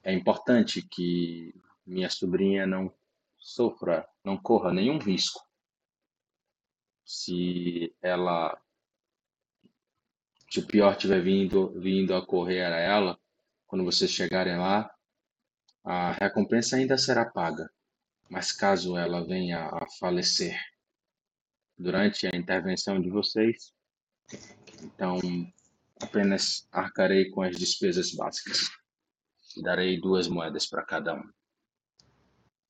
[0.00, 1.52] É importante que
[1.84, 2.94] minha sobrinha não
[3.36, 5.44] sofra, não corra nenhum risco.
[7.04, 8.56] Se ela,
[10.48, 13.18] se o pior tiver vindo, vindo a correr a ela,
[13.66, 14.88] quando vocês chegarem lá,
[15.82, 17.68] a recompensa ainda será paga.
[18.30, 20.56] Mas caso ela venha a falecer
[21.78, 23.72] durante a intervenção de vocês.
[24.82, 25.18] Então,
[26.00, 28.70] apenas arcarei com as despesas básicas.
[29.62, 31.30] Darei duas moedas para cada um.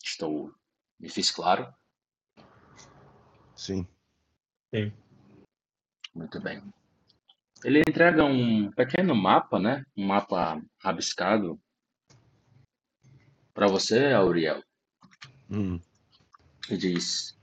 [0.03, 0.53] Estou.
[0.99, 1.73] Me fiz claro?
[3.55, 3.87] Sim.
[4.75, 4.93] Sim.
[6.15, 6.63] Muito bem.
[7.65, 9.85] Ele entrega um pequeno mapa, né?
[9.97, 11.61] Um mapa rabiscado
[13.55, 14.63] para você, Auriel.
[15.49, 15.81] Hum.
[16.69, 17.39] E diz: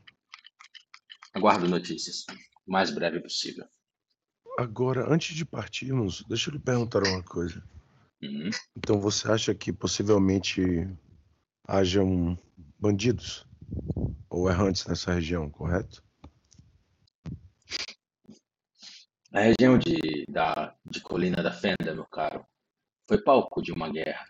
[1.33, 2.25] Aguardo notícias,
[2.65, 3.67] o mais breve possível.
[4.57, 7.63] Agora, antes de partirmos, deixa eu lhe perguntar uma coisa.
[8.21, 8.49] Uhum.
[8.75, 10.61] Então você acha que possivelmente
[11.67, 12.37] hajam
[12.77, 13.45] bandidos
[14.29, 16.03] ou errantes nessa região, correto?
[19.31, 22.45] A região de, da, de Colina da Fenda, meu caro,
[23.07, 24.27] foi palco de uma guerra.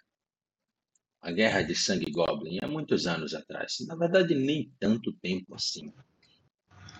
[1.22, 3.78] A guerra de Sangue Goblin, há muitos anos atrás.
[3.88, 5.94] Na verdade, nem tanto tempo assim.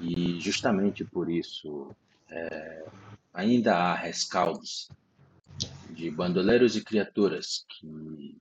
[0.02, 1.96] E justamente por isso,
[2.30, 2.86] é,
[3.34, 4.90] ainda há rescaldos
[5.90, 8.38] de bandoleiros e criaturas que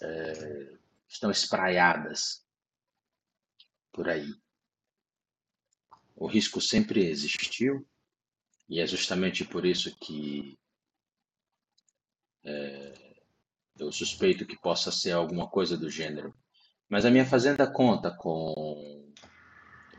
[0.00, 0.72] é,
[1.08, 2.44] estão espraiadas
[3.92, 4.34] por aí.
[6.14, 7.86] O risco sempre existiu
[8.68, 10.58] e é justamente por isso que
[12.44, 13.22] é,
[13.78, 16.34] eu suspeito que possa ser alguma coisa do gênero.
[16.88, 19.01] Mas a minha fazenda conta com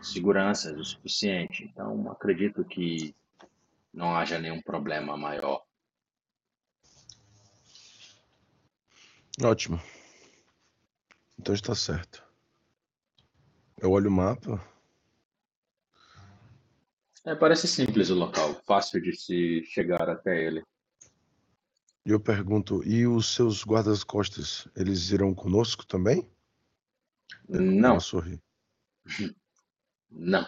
[0.04, 3.16] segurança o suficiente, então acredito que
[3.94, 5.63] não haja nenhum problema maior.
[9.42, 9.82] Ótimo.
[11.39, 12.24] Então está certo.
[13.80, 14.63] Eu olho o mapa.
[17.26, 20.63] É, parece simples o local, fácil de se chegar até ele.
[22.06, 26.30] E eu pergunto, e os seus guardas-costas, eles irão conosco também?
[27.48, 28.42] Não, Ela sorri.
[30.13, 30.47] não.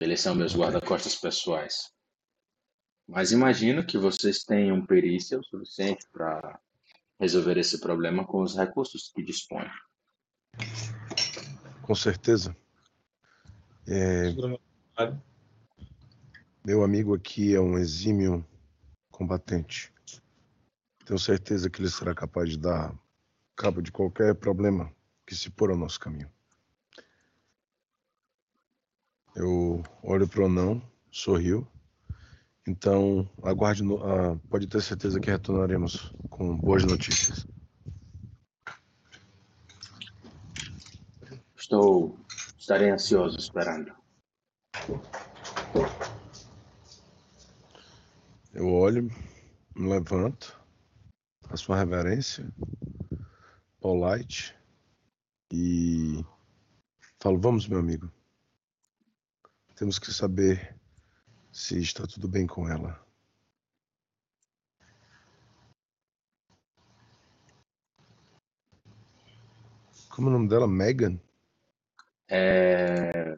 [0.00, 1.92] Eles são meus guarda-costas pessoais.
[3.06, 6.58] Mas imagino que vocês tenham perícia o suficiente para
[7.20, 9.70] resolver esse problema com os recursos que dispõem.
[11.82, 12.56] Com certeza.
[13.86, 14.34] É,
[16.64, 18.44] meu amigo aqui é um exímio
[19.10, 19.92] combatente.
[21.04, 22.98] Tenho certeza que ele será capaz de dar
[23.54, 24.90] cabo de qualquer problema
[25.26, 26.33] que se pôr ao nosso caminho.
[29.34, 31.66] Eu olho para o não, sorriu.
[32.66, 37.46] Então, aguarde, ah, pode ter certeza que retornaremos com boas notícias.
[41.56, 42.16] Estou,
[42.56, 43.92] estarei ansioso esperando.
[48.52, 49.10] Eu olho,
[49.74, 50.56] me levanto,
[51.48, 52.46] faço uma reverência,
[53.80, 54.54] polite,
[55.52, 56.24] e
[57.18, 58.10] falo: Vamos, meu amigo.
[59.84, 60.74] Temos que saber
[61.52, 62.98] se está tudo bem com ela.
[70.08, 70.66] Como é o nome dela?
[70.66, 71.20] Megan?
[72.30, 73.36] É,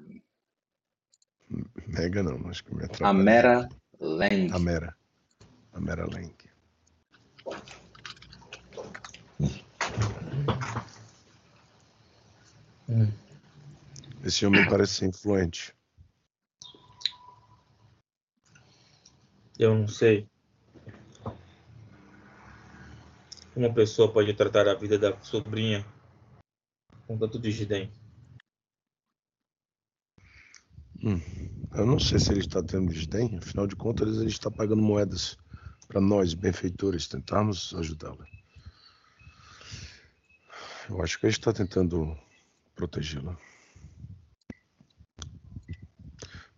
[1.85, 3.25] Megan não, acho que me a atrapalhei.
[3.25, 4.53] Mera Lang.
[4.53, 4.97] A Mera.
[5.73, 6.33] A Mera Lang.
[12.89, 13.13] Hum.
[14.23, 15.76] Esse homem parece ser influente.
[19.59, 20.29] Eu não sei.
[23.55, 25.85] Uma pessoa pode tratar a vida da sobrinha
[27.07, 27.91] com tanto desdém.
[31.03, 31.21] Hum,
[31.75, 35.39] eu não sei se ele está tendo desdém, afinal de contas ele está pagando moedas
[35.89, 38.27] para nós, benfeitores, tentarmos ajudá-la.
[40.91, 42.17] Eu acho que ele está tentando
[42.75, 43.37] protegê-la.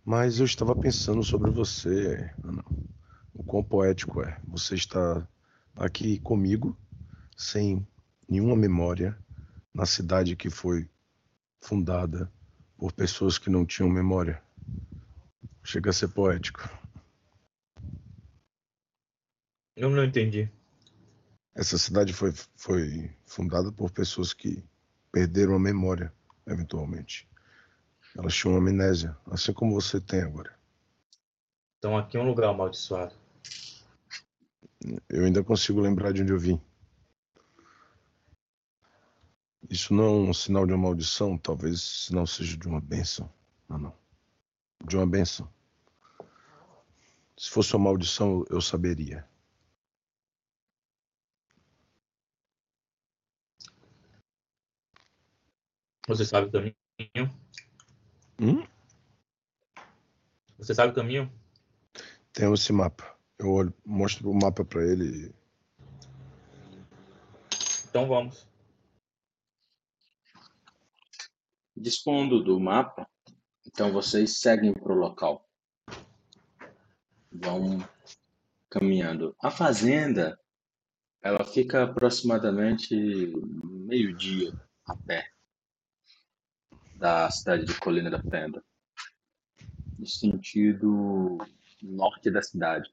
[0.04, 2.77] Mas eu estava pensando sobre você, Ana.
[3.38, 4.36] O quão poético é.
[4.48, 5.26] Você está
[5.76, 6.76] aqui comigo,
[7.36, 7.86] sem
[8.28, 9.16] nenhuma memória,
[9.72, 10.90] na cidade que foi
[11.60, 12.30] fundada
[12.76, 14.42] por pessoas que não tinham memória.
[15.62, 16.68] Chega a ser poético.
[19.76, 20.50] Eu não entendi.
[21.54, 24.64] Essa cidade foi, foi fundada por pessoas que
[25.12, 26.12] perderam a memória,
[26.44, 27.28] eventualmente.
[28.16, 30.52] Elas tinham amnésia, assim como você tem agora.
[31.78, 33.27] Então aqui é um lugar amaldiçoado.
[35.08, 36.60] Eu ainda consigo lembrar de onde eu vim.
[39.68, 43.30] Isso não é um sinal de uma maldição, talvez sinal seja de uma bênção.
[43.68, 43.98] Não, não.
[44.86, 45.52] De uma bênção.
[47.36, 49.28] Se fosse uma maldição, eu saberia.
[56.06, 56.74] Você sabe o caminho?
[58.40, 58.66] Hum?
[60.56, 61.30] Você sabe o caminho?
[62.32, 63.17] Tem esse mapa.
[63.38, 65.32] Eu olho, mostro o mapa pra ele.
[67.88, 68.44] Então vamos.
[71.76, 73.08] Dispondo do mapa,
[73.64, 75.48] então vocês seguem para o local.
[77.30, 77.78] Vão
[78.68, 79.36] caminhando.
[79.40, 80.36] A fazenda,
[81.22, 82.96] ela fica aproximadamente
[83.62, 84.52] meio-dia
[84.84, 85.30] a pé
[86.96, 88.64] da cidade de Colina da Fenda,
[89.96, 91.38] no sentido
[91.80, 92.92] norte da cidade.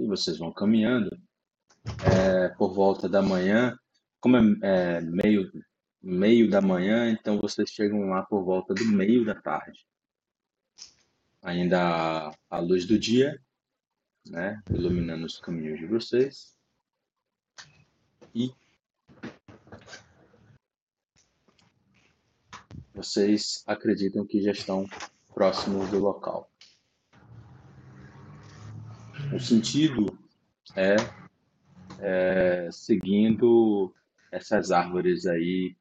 [0.00, 1.10] E vocês vão caminhando.
[2.04, 3.78] É, por volta da manhã,
[4.20, 5.50] como é, é meio
[6.02, 9.86] meio da manhã, então vocês chegam lá por volta do meio da tarde.
[11.42, 13.40] Ainda a luz do dia,
[14.26, 16.56] né, iluminando os caminhos de vocês.
[18.34, 18.52] E
[22.94, 24.86] vocês acreditam que já estão
[25.34, 26.50] próximos do local.
[29.32, 30.18] O sentido
[30.74, 30.96] é,
[32.00, 33.94] é seguindo
[34.30, 35.76] essas árvores aí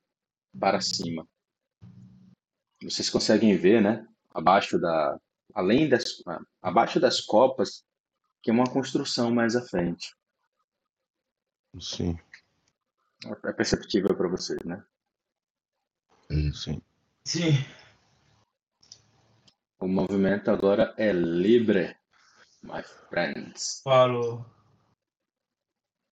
[0.59, 1.27] para cima.
[2.81, 4.07] Vocês conseguem ver, né?
[4.33, 5.19] Abaixo da,
[5.53, 6.03] além das,
[6.61, 7.83] abaixo das copas,
[8.41, 10.15] que é uma construção mais à frente.
[11.79, 12.17] Sim.
[13.43, 14.83] É perceptível para vocês, né?
[16.53, 16.81] Sim.
[17.25, 17.51] Sim.
[19.79, 21.95] O movimento agora é livre,
[22.61, 23.81] my friends.
[23.83, 24.45] Falou.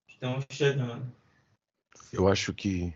[0.10, 1.16] Estamos chegando.
[2.12, 2.96] Eu acho que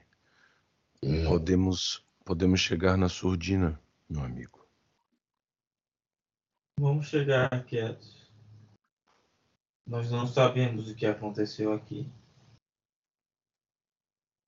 [1.28, 4.66] podemos podemos chegar na surdina, meu amigo.
[6.80, 8.32] Vamos chegar quietos.
[9.86, 12.10] Nós não sabemos o que aconteceu aqui.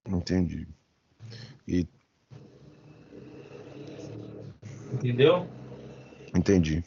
[0.07, 0.67] Entendi.
[1.67, 1.87] E
[4.91, 5.47] Entendeu?
[6.35, 6.83] entendi.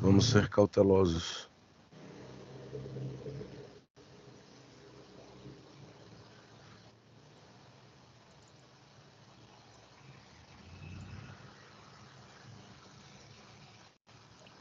[0.00, 1.48] Vamos ser cautelosos.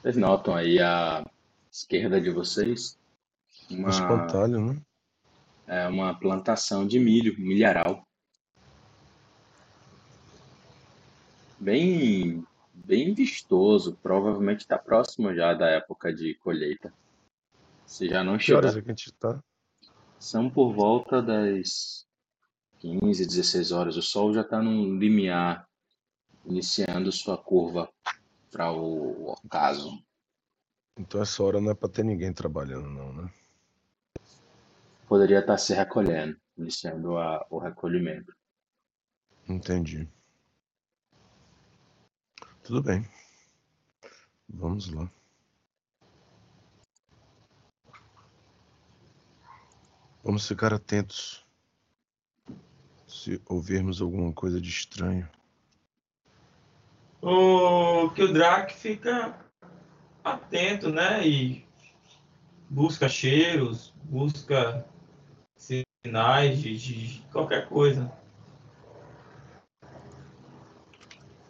[0.01, 1.23] Vocês notam aí à
[1.69, 2.97] esquerda de vocês
[3.69, 4.81] Um uma, espantalho, né?
[5.67, 8.07] é uma plantação de milho, milharal.
[11.59, 12.46] Bem,
[12.87, 13.97] bem vistoso.
[14.01, 16.93] Provavelmente está próximo já da época de colheita.
[17.85, 19.43] Se já não Que horas é que a gente tá?
[20.17, 22.07] São por volta das
[22.79, 23.97] 15, 16 horas.
[23.97, 25.67] O sol já está num limiar,
[26.45, 27.89] iniciando sua curva
[28.51, 30.01] para o ocaso.
[30.97, 33.31] Então essa hora não é pra ter ninguém trabalhando, não, né?
[35.07, 38.33] Poderia estar se recolhendo, iniciando a- o recolhimento.
[39.47, 40.09] Entendi.
[42.67, 43.07] Tudo bem.
[44.49, 45.09] Vamos lá.
[50.21, 51.45] Vamos ficar atentos.
[53.07, 55.29] Se ouvirmos alguma coisa de estranho.
[57.21, 59.33] O que o Drac fica
[60.21, 61.25] atento, né?
[61.25, 61.65] E
[62.69, 64.85] busca cheiros, busca
[65.55, 68.11] sinais de, de qualquer coisa.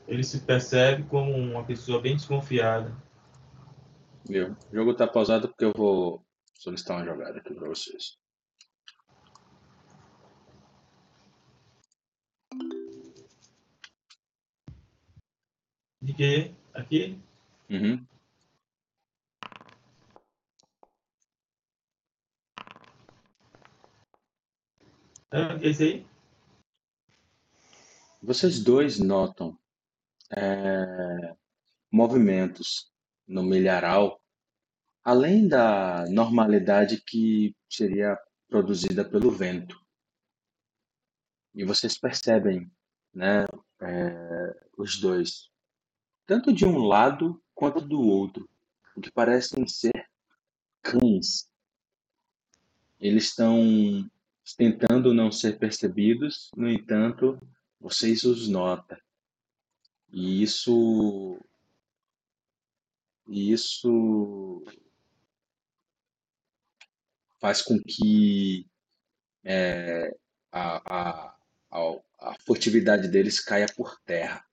[0.08, 2.96] Ele se percebe como uma pessoa bem desconfiada.
[4.28, 4.56] Viu?
[4.72, 8.18] O jogo tá pausado porque eu vou solicitar uma jogada aqui para vocês.
[16.02, 16.56] De que?
[16.74, 17.20] Aqui?
[17.70, 18.06] Uhum.
[25.32, 26.08] É é isso aí?
[28.24, 29.58] Vocês dois notam
[30.36, 31.36] é,
[31.92, 32.92] movimentos
[33.28, 34.22] no milharal,
[35.04, 38.18] além da normalidade que seria
[38.48, 39.80] produzida pelo vento.
[41.54, 42.72] E vocês percebem,
[43.14, 43.46] né,
[43.82, 45.50] é, os dois,
[46.26, 48.50] tanto de um lado quanto do outro,
[48.96, 50.08] o que parecem ser
[50.82, 51.50] cães.
[53.00, 54.10] Eles estão
[54.58, 57.40] tentando não ser percebidos, no entanto,
[57.80, 58.98] vocês os notam.
[60.20, 61.40] E isso
[63.28, 64.64] e isso
[67.40, 68.68] faz com que
[69.44, 70.10] é,
[70.52, 71.38] a, a,
[71.70, 74.44] a, a furtividade deles caia por terra.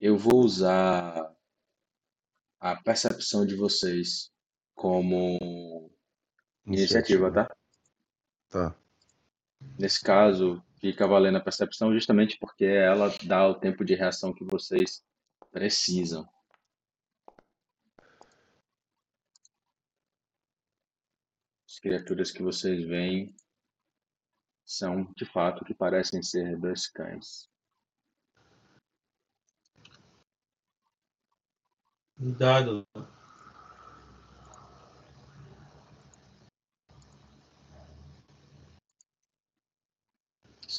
[0.00, 1.36] Eu vou usar
[2.58, 4.32] a percepção de vocês
[4.74, 5.90] como
[6.64, 7.56] iniciativa, tá?
[8.48, 8.74] Tá.
[9.78, 14.44] Nesse caso, fica valendo a percepção justamente porque ela dá o tempo de reação que
[14.44, 15.02] vocês
[15.50, 16.28] precisam.
[21.66, 23.34] As criaturas que vocês veem
[24.62, 27.48] são, de fato, que parecem ser dois cães.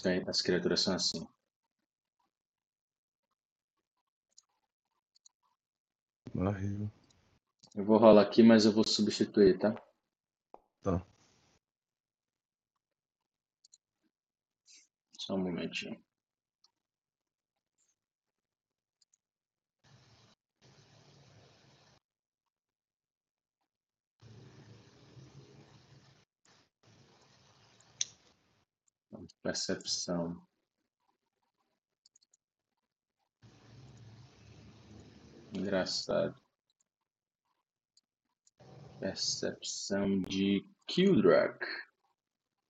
[0.06, 0.30] Cuidado.
[0.30, 1.28] As criaturas são assim.
[6.34, 6.92] Barril.
[7.76, 9.74] Eu vou rolar aqui, mas eu vou substituir, tá?
[10.84, 11.04] Tá.
[15.18, 16.05] Só um momentinho.
[29.46, 30.42] Percepção.
[35.54, 36.36] Engraçado.
[39.00, 41.64] Percepção de Kildrak.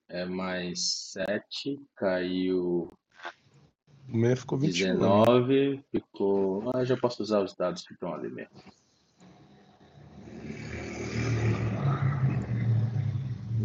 [0.10, 2.92] É mais 7, caiu
[4.10, 4.96] O meu ficou 21.
[4.96, 6.72] 19, ficou.
[6.76, 8.62] Ah, já posso usar os dados que estão ali mesmo.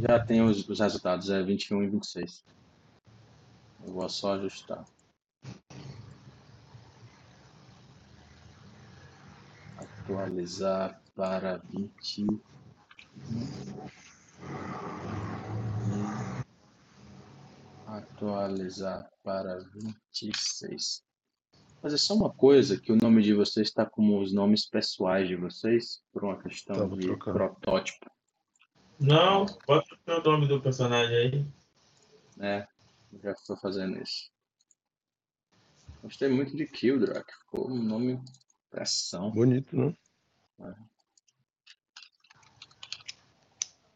[0.00, 2.59] Já tem os, os resultados, é 21 e 26.
[3.84, 4.84] Eu vou só ajustar.
[9.78, 12.26] Atualizar para 20.
[17.86, 21.02] Atualizar para 26.
[21.82, 25.34] Fazer só uma coisa, que o nome de vocês está como os nomes pessoais de
[25.34, 27.32] vocês, por uma questão Tá, de trocar.
[27.32, 28.10] protótipo.
[28.98, 31.46] Não, pode trocar o nome do personagem aí.
[32.38, 32.66] É,
[33.22, 34.30] já estou fazendo isso.
[36.02, 38.22] Gostei muito de Kildrak, ficou um nome
[38.70, 39.30] pressão.
[39.30, 39.94] Bonito, né?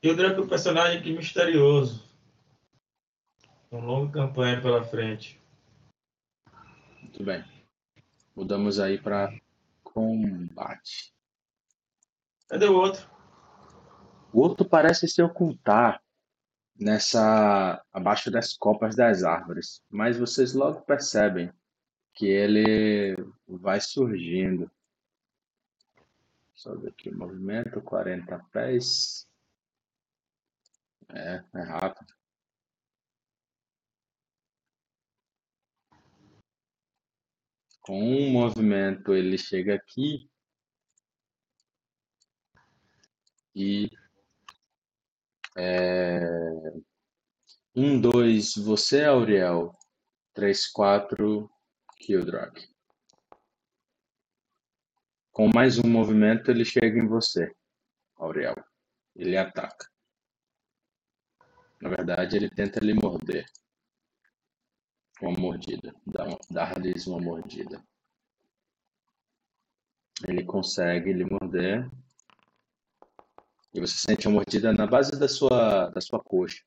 [0.05, 2.05] O Draco é um personagem que misterioso.
[3.71, 5.41] Uma longa campanha pela frente.
[7.01, 7.43] Muito bem.
[8.37, 9.33] Mudamos aí para
[9.83, 11.15] combate.
[12.49, 13.09] Cadê o outro?
[14.31, 16.04] O outro parece se ocultar
[16.79, 21.53] nessa abaixo das copas das árvores, mas vocês logo percebem
[22.15, 23.17] que ele
[23.47, 24.71] vai surgindo.
[26.55, 29.29] Só ver aqui o movimento, 40 pés.
[31.09, 32.15] É, é rápido.
[37.83, 40.29] Com um movimento ele chega aqui
[43.55, 43.91] e
[45.57, 46.21] é,
[47.77, 49.73] um, dois, você, Auriel.
[50.33, 51.51] Três, quatro,
[51.99, 52.69] Kildrak.
[55.33, 57.53] Com mais um movimento, ele chega em você,
[58.17, 58.55] Auriel.
[59.17, 59.89] Ele ataca.
[61.81, 63.45] Na verdade, ele tenta lhe morder.
[65.21, 65.95] Uma mordida.
[66.51, 67.85] Dar-lhes uma mordida.
[70.27, 71.91] Ele consegue lhe morder.
[73.75, 76.63] E você sente a mordida na base da sua, da sua coxa.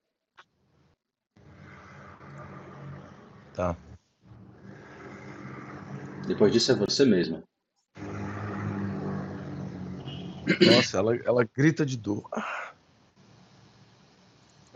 [3.53, 3.78] Tá.
[6.28, 7.41] Depois disso é você mesma.
[10.66, 12.28] Nossa, ela, ela grita de dor.
[12.34, 12.74] Ah!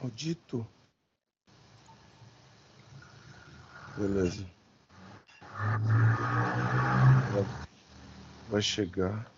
[0.02, 0.66] Maldito.
[3.98, 4.46] Beleza.
[7.34, 7.46] Ela
[8.50, 9.30] vai chegar,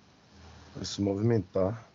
[0.75, 1.92] vai se movimentar.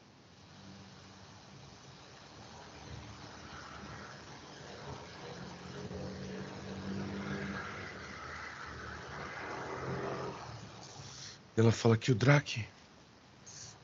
[11.59, 12.65] Ela fala que o Drake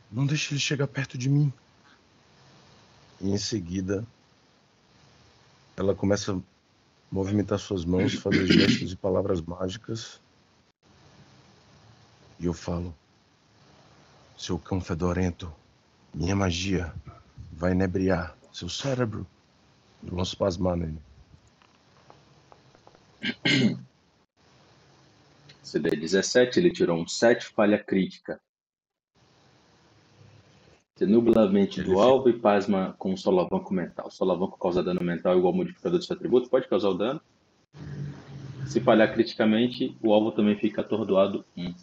[0.08, 1.52] não deixe ele chegar perto de mim.
[3.20, 4.06] E em seguida,
[5.76, 6.40] ela começa a
[7.10, 10.20] movimentar suas mãos, fazer gestos e palavras mágicas.
[12.38, 12.94] E eu falo:
[14.38, 15.52] Seu cão fedorento,
[16.14, 16.94] minha magia
[17.50, 19.26] vai inebriar seu cérebro.
[20.00, 21.02] E vão pasmar nele.
[25.64, 28.38] CD 17, ele tirou um 7, falha crítica.
[30.94, 34.10] Você nubla a mente do alvo e pasma com um solavanco mental.
[34.10, 37.20] Solavanco causa dano mental igual ao modificador do seu atributo, pode causar o dano.
[38.66, 41.74] Se falhar criticamente, o alvo também fica atordoado 1.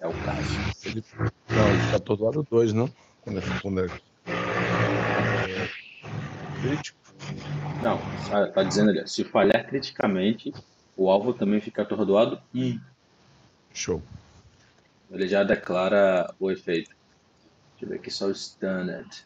[0.00, 0.54] É o caso.
[0.86, 1.04] Ele...
[1.50, 2.88] Não, ele fica atordoado dois, não?
[3.20, 3.86] Quando é, quando é...
[3.86, 5.68] é
[6.62, 6.98] crítico.
[7.82, 7.98] Não,
[8.30, 10.52] tá, tá dizendo ali, se falhar criticamente,
[10.96, 12.40] o alvo também fica atordoado.
[12.54, 12.80] Hum.
[13.76, 14.02] Show.
[15.10, 16.90] Ele já declara o efeito.
[17.72, 19.24] Deixa eu ver aqui só o standard.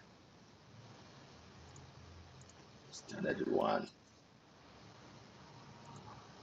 [2.91, 3.89] Standard one.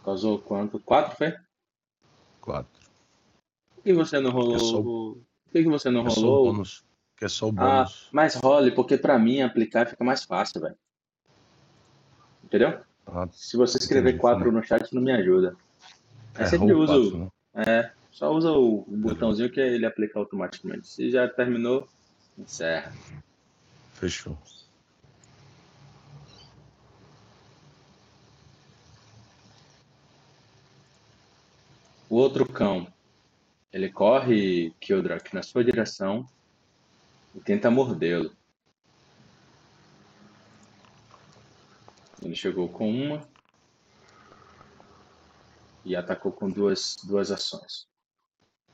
[0.03, 0.79] Causou quanto?
[0.79, 1.35] Quatro, foi?
[2.39, 2.87] Quatro.
[3.75, 4.55] Por que você não rolou?
[4.55, 6.45] É só- Por que, que você não Que é só rolou?
[6.53, 6.85] bônus.
[7.17, 8.09] Que é só o Ah, bônus.
[8.13, 10.77] mas role, porque pra mim aplicar fica mais fácil, velho.
[12.43, 12.81] Entendeu?
[13.05, 15.55] Ah, Se você escrever Entendi, 4 no chat, não me ajuda.
[16.35, 17.19] Aí é, sempre roll usa quatro, o.
[17.19, 17.31] né?
[17.67, 20.87] É, só usa o botãozinho que ele aplica automaticamente.
[20.87, 21.87] Se já terminou,
[22.35, 22.91] encerra.
[23.93, 24.35] Fechou.
[32.09, 32.91] O outro cão,
[33.71, 36.27] ele corre, Kildrak, na sua direção
[37.35, 38.35] e tenta mordê-lo.
[42.23, 43.29] Ele chegou com uma
[45.85, 47.87] e atacou com duas, duas ações.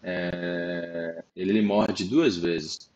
[0.03, 2.91] É, ele morde duas vezes.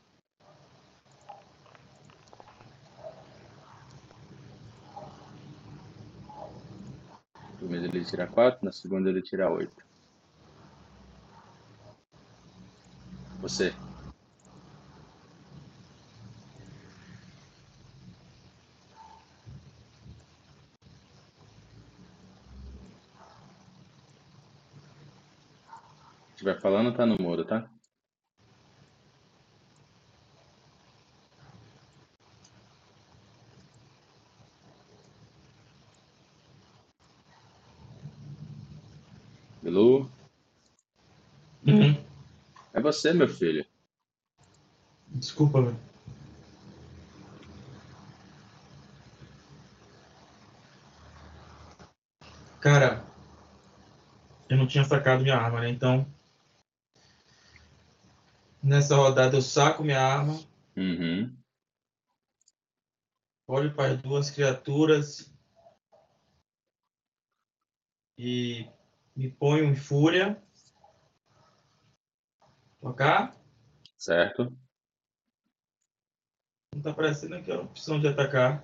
[7.48, 9.84] Na primeira ele tira 4, na segunda ele tira 8.
[13.42, 13.87] Você.
[26.48, 27.70] Estiver falando, tá no mudo, tá?
[39.62, 40.10] Bilu,
[41.66, 41.96] Uhum.
[42.74, 43.66] é você, meu filho.
[45.08, 45.78] Desculpa, velho.
[52.62, 53.04] Cara,
[54.50, 55.70] eu não tinha sacado minha arma, né?
[55.70, 56.06] Então,
[58.68, 60.38] nessa rodada eu saco minha arma,
[60.76, 61.36] Uhum.
[63.48, 65.34] olho para as duas criaturas
[68.18, 68.70] e
[69.16, 70.42] me ponho em fúria.
[72.82, 73.36] Tocar?
[73.98, 74.56] Certo?
[76.76, 78.64] Não tá aparecendo aqui a opção de atacar.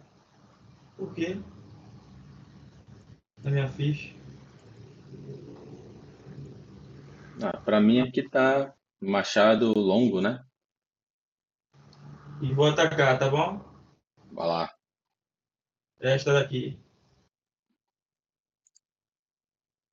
[0.98, 1.42] Por quê?
[3.42, 4.14] Na minha ficha.
[7.42, 10.44] Ah, pra mim aqui tá machado longo, né?
[12.42, 13.64] E vou atacar, tá bom?
[14.32, 14.76] Vai lá.
[16.00, 16.80] Esta daqui.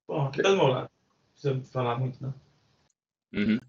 [0.07, 0.91] Bom, aqui tá do meu lado.
[0.91, 2.33] Não precisa falar muito, não.
[3.33, 3.59] Uhum.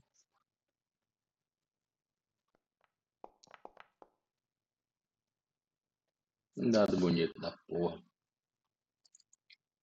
[6.57, 8.03] Um dado bonito da porra.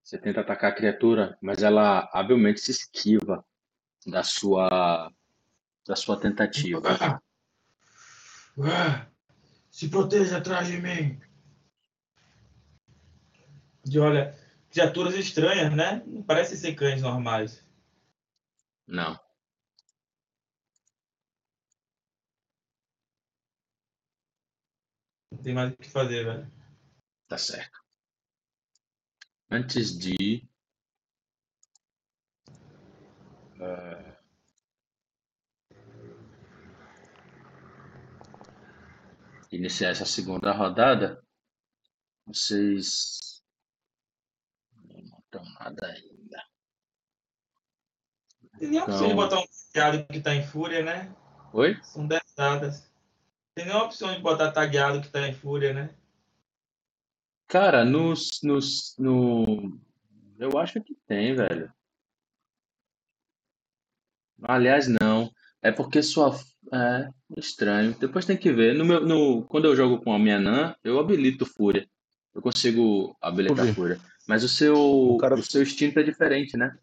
[0.04, 3.46] Você tenta atacar a criatura, mas ela habilmente se esquiva
[4.06, 5.12] da sua
[5.90, 6.88] da sua tentativa.
[7.02, 7.20] Ah!
[8.62, 9.12] Ah!
[9.72, 11.20] Se proteja atrás de mim.
[13.84, 14.38] De olha,
[14.70, 16.04] criaturas estranhas, né?
[16.06, 17.66] Não parecem ser cães normais.
[18.86, 19.20] Não.
[25.32, 26.52] Não tem mais o que fazer, velho.
[27.28, 27.80] Tá certo.
[29.50, 30.48] Antes de.
[33.60, 34.19] eh,
[39.52, 41.24] iniciar essa segunda rodada,
[42.26, 43.44] vocês
[44.84, 46.44] não estão nada ainda.
[48.60, 51.16] Tem nem a opção de Então- botar um tagueado que tá em fúria, né?
[51.54, 51.82] Oi?
[51.84, 52.92] São 10 dadas.
[53.56, 55.96] Tem nem a opção de botar tagueado que tá em fúria, né?
[57.48, 59.80] Cara, nos, nos, no.
[60.38, 61.74] Eu acho que tem, velho.
[64.44, 65.34] Aliás, não.
[65.62, 66.38] É porque sua.
[66.72, 67.96] É estranho.
[68.00, 68.74] Depois tem que ver.
[68.76, 71.88] No meu, no, quando eu jogo com a minha Nan, eu habilito Fúria.
[72.34, 73.74] Eu consigo habilitar.
[73.74, 74.00] Fúria.
[74.28, 76.78] Mas o seu, O cara- o seu instinto é diferente, né?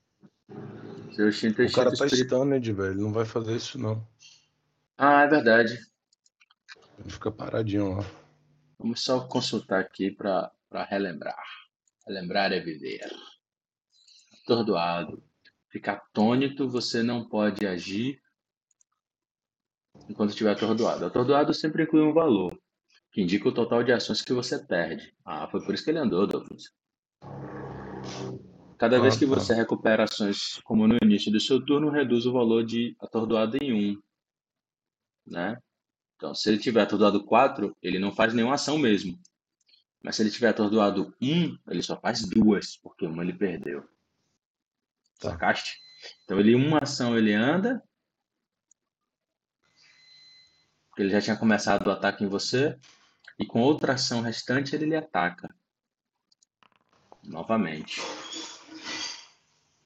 [0.48, 2.42] O seu instinto é O cara instinto tá espiritual.
[2.42, 2.90] stunned, velho.
[2.92, 4.04] Ele não vai fazer isso, não.
[4.98, 5.78] Ah, é verdade.
[6.98, 8.04] Ele fica paradinho lá.
[8.78, 10.50] Vamos só consultar aqui para
[10.90, 11.38] relembrar.
[12.06, 13.00] Relembrar é viver.
[14.42, 15.22] Atordoado.
[15.70, 18.20] Ficar atônito, você não pode agir
[20.08, 21.06] enquanto estiver atordoado.
[21.06, 22.58] Atordoado sempre inclui um valor,
[23.12, 25.14] que indica o total de ações que você perde.
[25.24, 26.70] Ah, foi por isso que ele andou, Dolphins.
[28.78, 29.34] Cada vez Ah, que tá.
[29.34, 33.94] você recupera ações como no início do seu turno, reduz o valor de atordoado em
[33.94, 34.02] 1.
[35.26, 35.58] Né?
[36.16, 39.18] Então, se ele tiver atordoado 4, ele não faz nenhuma ação mesmo.
[40.02, 43.82] Mas se ele tiver atordoado um, ele só faz duas, porque uma ele perdeu.
[45.18, 45.30] Tá.
[45.30, 45.78] Sacaste?
[46.24, 47.82] Então ele, uma ação ele anda.
[50.96, 52.74] Porque ele já tinha começado o ataque em você.
[53.38, 55.54] E com outra ação restante ele lhe ataca.
[57.22, 58.00] Novamente.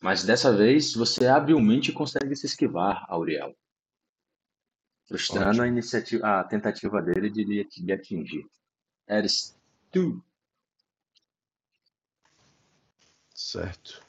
[0.01, 3.57] Mas dessa vez você habilmente consegue se esquivar, Auriel.
[5.09, 5.65] Frustrando Ótimo.
[5.65, 8.47] a, iniciativa, a tentativa dele de lhe atingir.
[9.09, 9.59] Eres
[9.91, 10.25] tu.
[13.35, 14.01] Certo.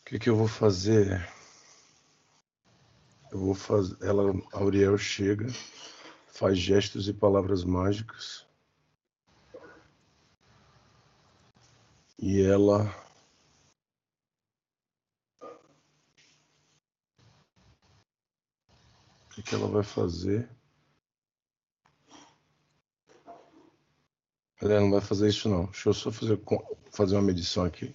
[0.00, 1.35] O que, que eu vou fazer?
[3.36, 3.96] Eu vou fazer.
[4.02, 5.46] Ela, Auriel chega,
[6.28, 8.46] faz gestos e palavras mágicas.
[12.18, 12.86] E ela.
[19.24, 20.48] O que, que ela vai fazer?
[24.62, 25.66] Ela não vai fazer isso não.
[25.66, 26.40] Deixa eu só fazer,
[26.90, 27.94] fazer uma medição aqui.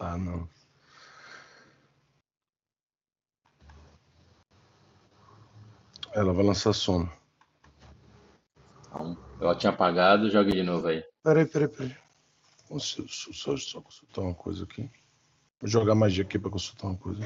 [0.00, 0.48] Ah, não.
[6.12, 7.10] Ela vai lançar sono.
[8.86, 11.04] Então, eu tinha apagado, jogue de novo aí.
[11.22, 11.96] Peraí, peraí, peraí.
[12.78, 14.88] Só, só, só- consultar uma coisa aqui.
[15.60, 17.20] Vou jogar magia aqui para consultar uma coisa.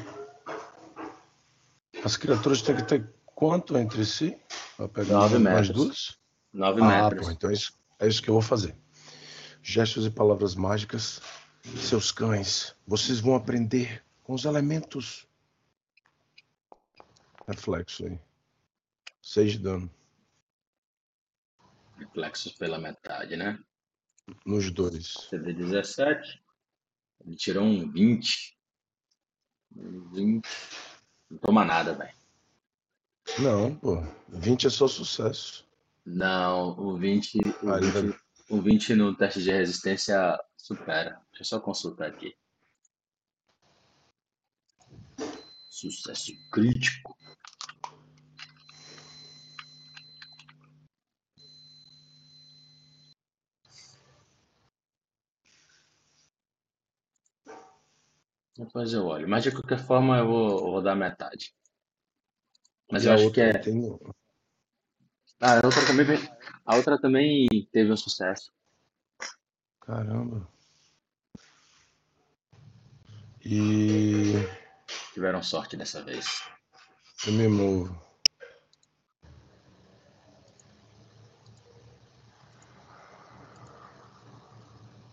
[2.04, 4.38] As criaturas têm que ter quanto entre si?
[4.76, 5.76] Pra pegar Nove mais metros.
[5.84, 6.18] duas?
[6.52, 7.26] Nove Ah, metros.
[7.26, 8.76] pô, então é isso, é isso que eu vou fazer.
[9.62, 11.20] Gestos e palavras mágicas.
[11.78, 15.26] Seus cães, vocês vão aprender com os elementos.
[17.46, 18.18] Reflexo aí.
[19.24, 19.90] Seis de dano.
[21.96, 23.58] Reflexos pela metade, né?
[24.44, 25.14] Nos dois.
[25.30, 26.42] CD 17.
[27.24, 28.58] Ele tirou um 20.
[29.74, 30.46] Um 20.
[31.30, 32.14] Não toma nada, velho.
[33.38, 33.96] Não, pô.
[34.28, 35.66] 20 é só sucesso.
[36.04, 38.20] Não, o 20, o, Ah, ele 20,
[38.50, 41.18] o 20 no teste de resistência supera.
[41.30, 42.36] Deixa eu só consultar aqui.
[45.70, 47.16] Sucesso crítico.
[58.56, 59.28] Depois eu olho.
[59.28, 61.54] Mas de qualquer forma eu vou, eu vou dar metade.
[62.90, 63.58] Mas E eu acho que é.
[63.58, 63.98] tem-
[65.40, 66.06] Ah, a outra também,
[66.64, 68.52] a outra também teve um sucesso.
[69.80, 70.48] Caramba.
[73.44, 74.32] E
[75.12, 76.42] Tiveram sorte dessa vez.
[77.26, 78.02] eu me movo.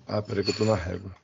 [0.05, 1.15] Ah, peraí que eu tô na régua.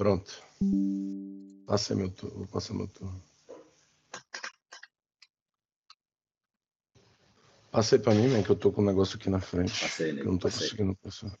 [0.00, 0.42] Pronto.
[1.66, 2.38] Passa meu turno.
[2.38, 3.22] Vou passar meu turno.
[7.70, 8.42] Passei pra mim, né?
[8.42, 9.78] Que eu tô com um negócio aqui na frente.
[9.78, 10.70] Passei, nego, eu não tô passei.
[10.70, 11.38] conseguindo passar.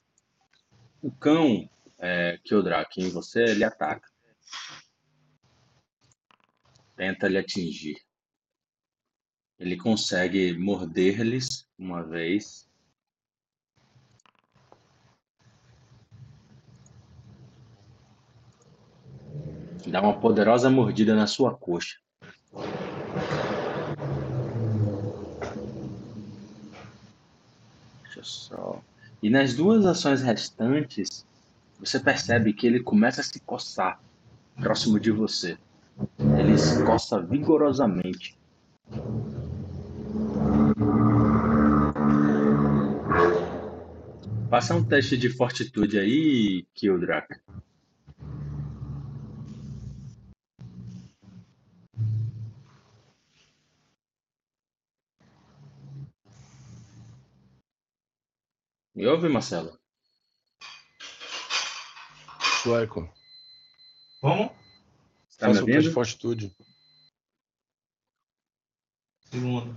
[1.00, 4.06] O cão, é, Kildrak, em você, ele ataca.
[6.96, 7.96] Tenta lhe atingir.
[9.58, 12.69] Ele consegue morder-lhes uma vez.
[19.86, 21.96] Dá uma poderosa mordida na sua coxa.
[28.02, 28.82] Deixa eu só.
[29.22, 31.26] E nas duas ações restantes,
[31.78, 34.00] você percebe que ele começa a se coçar
[34.60, 35.56] próximo de você.
[36.38, 38.38] Ele se coça vigorosamente.
[44.50, 47.40] Passa um teste de fortitude aí, Kildrak.
[59.00, 59.80] Me ouve, Marcelo?
[62.62, 63.10] Sueco,
[64.20, 64.54] Como?
[65.38, 65.94] Tá me faça um teste de ouvindo?
[65.94, 66.56] fortitude.
[69.30, 69.74] Segundo.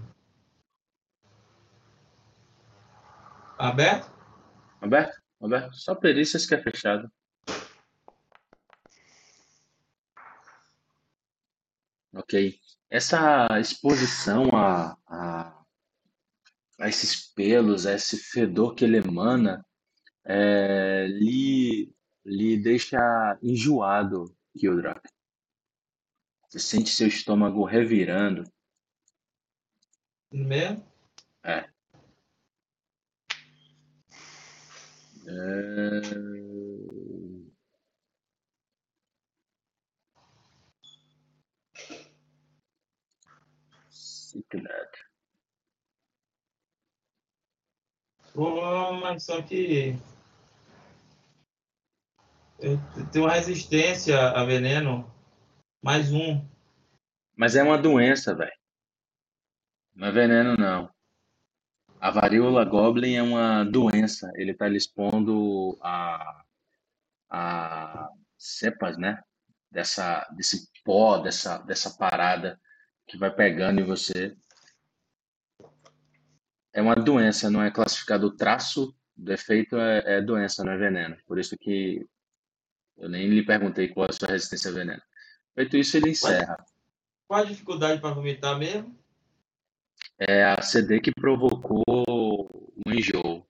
[3.57, 4.11] Aberto?
[4.82, 5.21] Aberto?
[5.41, 5.74] Aberto?
[5.78, 7.09] Só perícias que é fechado.
[12.13, 12.59] Ok.
[12.89, 15.62] Essa exposição a, a,
[16.84, 19.65] a esses pelos, a esse fedor que ele emana,
[20.25, 21.89] é, lhe,
[22.25, 25.01] lhe deixa enjoado, Kildrak.
[26.49, 28.43] Você sente seu estômago revirando.
[30.29, 30.86] Mesmo?
[31.41, 31.69] É.
[35.25, 36.01] É,
[44.34, 44.63] Pô,
[48.36, 49.95] mas só que.
[52.59, 52.79] Eu
[53.11, 55.11] tenho uma resistência a veneno.
[55.84, 56.43] Mais um.
[57.36, 58.51] Mas é uma doença, velho.
[59.95, 60.89] Não é veneno, não.
[61.99, 64.31] A varíola Goblin é uma doença.
[64.36, 66.43] Ele está expondo a,
[67.29, 69.21] a cepas, né?
[69.69, 72.59] Dessa, desse pó, dessa, dessa parada
[73.07, 74.36] que vai pegando em você.
[76.74, 80.78] É uma doença, não é classificado o traço do efeito, é, é doença, não é
[80.78, 81.15] veneno.
[81.28, 82.05] Por isso que
[82.97, 85.01] eu nem lhe perguntei qual é a sua resistência a veneno.
[85.53, 86.57] Feito isso, ele encerra.
[87.28, 88.97] Qual a dificuldade para vomitar mesmo?
[90.19, 93.47] É a CD que provocou o enjoo.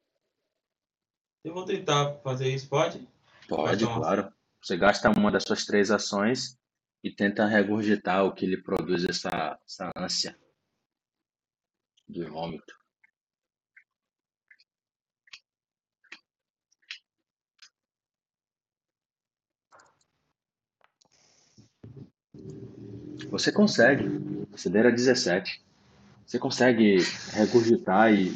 [1.44, 3.08] Eu vou tentar fazer isso, pode?
[3.48, 4.34] Pode, claro.
[4.62, 6.58] Você gasta uma das suas três ações
[7.04, 10.38] e tenta regurgitar o que lhe produz essa, essa ânsia
[12.08, 12.83] de vômito.
[23.34, 24.46] Você consegue.
[24.52, 25.60] Você dera 17.
[26.24, 26.98] Você consegue
[27.32, 28.32] regurgitar e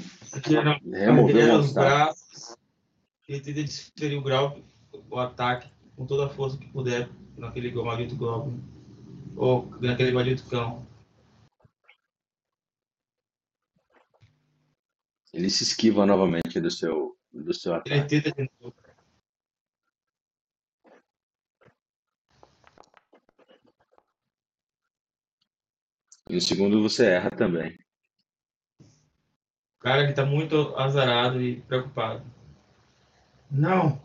[0.91, 2.57] remover o os braços
[3.29, 4.59] e tenta desferir o grau,
[4.91, 8.59] o ataque com toda a força que puder naquele maldito Goblin.
[9.35, 10.83] Ou naquele maldito cão.
[15.31, 18.15] Ele se esquiva novamente do seu, do seu ataque.
[18.15, 18.86] Ele tenta de novo.
[26.29, 27.77] E no segundo você erra também.
[28.79, 32.25] O cara ele tá muito azarado e preocupado.
[33.49, 34.01] Não!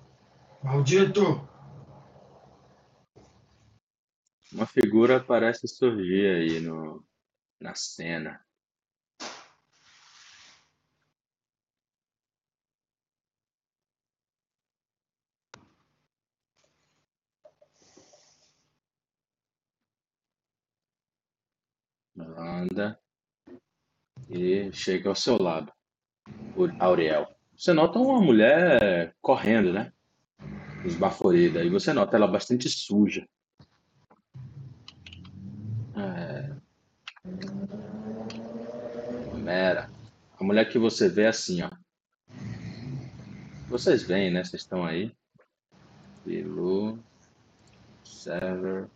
[0.62, 1.48] Maldito!
[4.52, 7.04] Uma figura parece surgir aí no,
[7.60, 8.40] na cena.
[22.16, 22.98] Ela anda
[24.28, 25.72] e chega ao seu lado,
[26.78, 27.26] Auriel.
[27.56, 29.92] Você nota uma mulher correndo, né?
[30.84, 31.62] Esbaforida.
[31.62, 33.26] E você nota ela bastante suja.
[35.96, 36.52] É...
[39.36, 39.90] Mera.
[40.38, 41.70] A mulher que você vê é assim, ó.
[43.68, 44.42] Vocês veem, né?
[44.42, 45.12] Vocês estão aí.
[46.24, 46.98] Bilu,
[48.04, 48.88] server,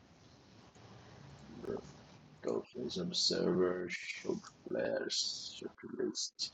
[3.89, 6.53] Show Players, Show List.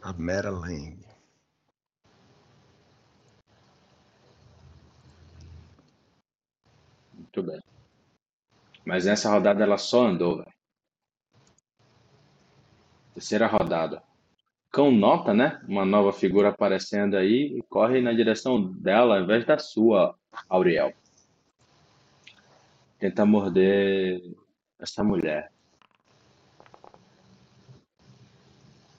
[0.00, 0.98] A Mera Lang.
[7.12, 7.60] Muito bem.
[8.86, 10.52] Mas nessa rodada ela só andou, velho.
[13.14, 14.02] Terceira rodada.
[14.70, 15.60] Cão nota, né?
[15.66, 20.16] Uma nova figura aparecendo aí e corre na direção dela ao invés da sua,
[20.48, 20.94] Auriel.
[22.98, 24.20] Tenta morder
[24.78, 25.52] essa mulher.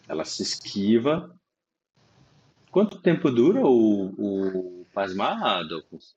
[0.08, 1.36] Ela se esquiva.
[2.72, 6.16] Quanto tempo dura o, o pasmar, Douglas?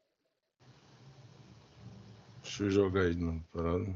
[2.43, 3.87] Deixa eu jogar aí na parada.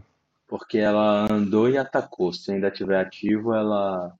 [0.47, 2.33] Porque ela andou e atacou.
[2.33, 4.17] Se ainda estiver ativo, ela.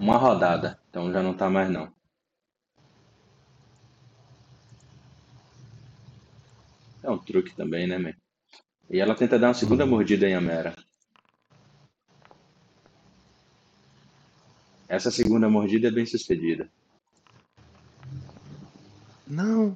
[0.00, 0.78] Uma rodada.
[0.88, 1.92] Então já não tá mais não.
[7.08, 8.12] É um truque também, né, man?
[8.90, 10.76] E ela tenta dar uma segunda mordida em Amera.
[14.86, 16.70] Essa segunda mordida é bem sucedida.
[19.26, 19.74] Não.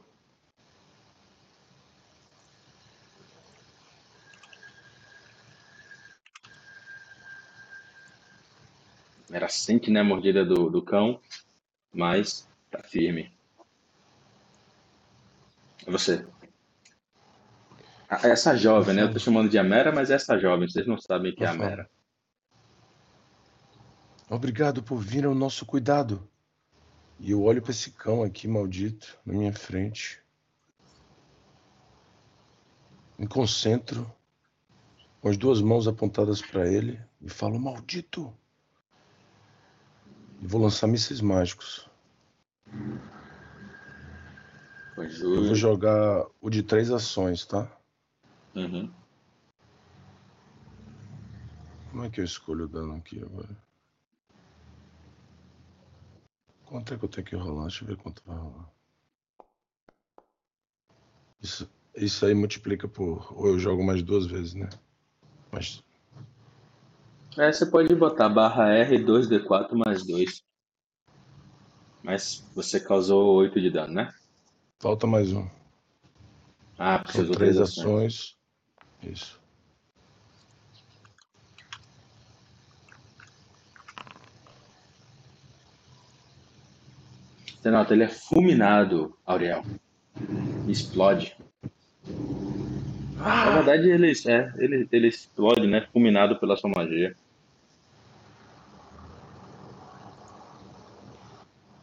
[9.30, 11.18] Era sente né, a mordida do, do cão,
[11.94, 13.32] mas tá firme.
[15.86, 16.26] É você.
[18.12, 19.04] Ah, Essa jovem, né?
[19.04, 20.68] Eu tô chamando de Amera, mas é essa jovem.
[20.68, 21.46] Vocês não sabem que é.
[21.46, 21.88] Amera.
[24.28, 26.28] Obrigado por vir ao nosso cuidado.
[27.18, 30.20] E eu olho para esse cão aqui, maldito, na minha frente.
[33.18, 34.12] Me concentro,
[35.22, 38.30] com as duas mãos apontadas para ele, e falo: Maldito!
[40.38, 41.88] E vou lançar mísseis mágicos.
[44.98, 47.74] Eu vou jogar o de três ações, tá?
[48.54, 48.90] Uhum.
[51.90, 53.56] Como é que eu escolho o dano aqui agora?
[56.66, 57.66] Quanto é que eu tenho que rolar?
[57.66, 58.70] Deixa eu ver quanto vai rolar.
[61.42, 63.30] Isso, isso aí multiplica por.
[63.38, 64.68] Ou eu jogo mais duas vezes, né?
[65.50, 65.82] Mas.
[67.36, 70.42] É, você pode botar barra R 2D4 mais 2.
[72.02, 74.14] Mas você causou 8 de dano, né?
[74.80, 75.46] Falta mais um.
[76.78, 78.36] Ah, você São três ações.
[79.02, 79.40] Isso.
[87.62, 89.62] Você nota, ele é fulminado, Auriel.
[90.68, 91.36] Explode.
[93.16, 95.86] Na verdade, ele, é, ele, ele explode, né?
[95.92, 97.14] Fulminado pela sua magia.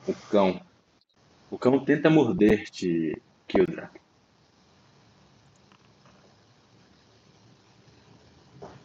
[0.06, 0.60] O cão.
[1.50, 3.90] O cão tenta morder-te, Kildra.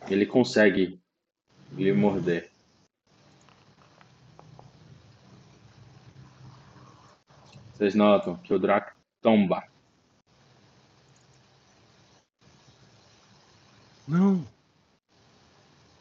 [0.08, 1.00] Ele consegue
[1.72, 2.50] lhe morder.
[7.72, 9.64] Vocês notam que o Draco tomba.
[14.06, 14.46] Não.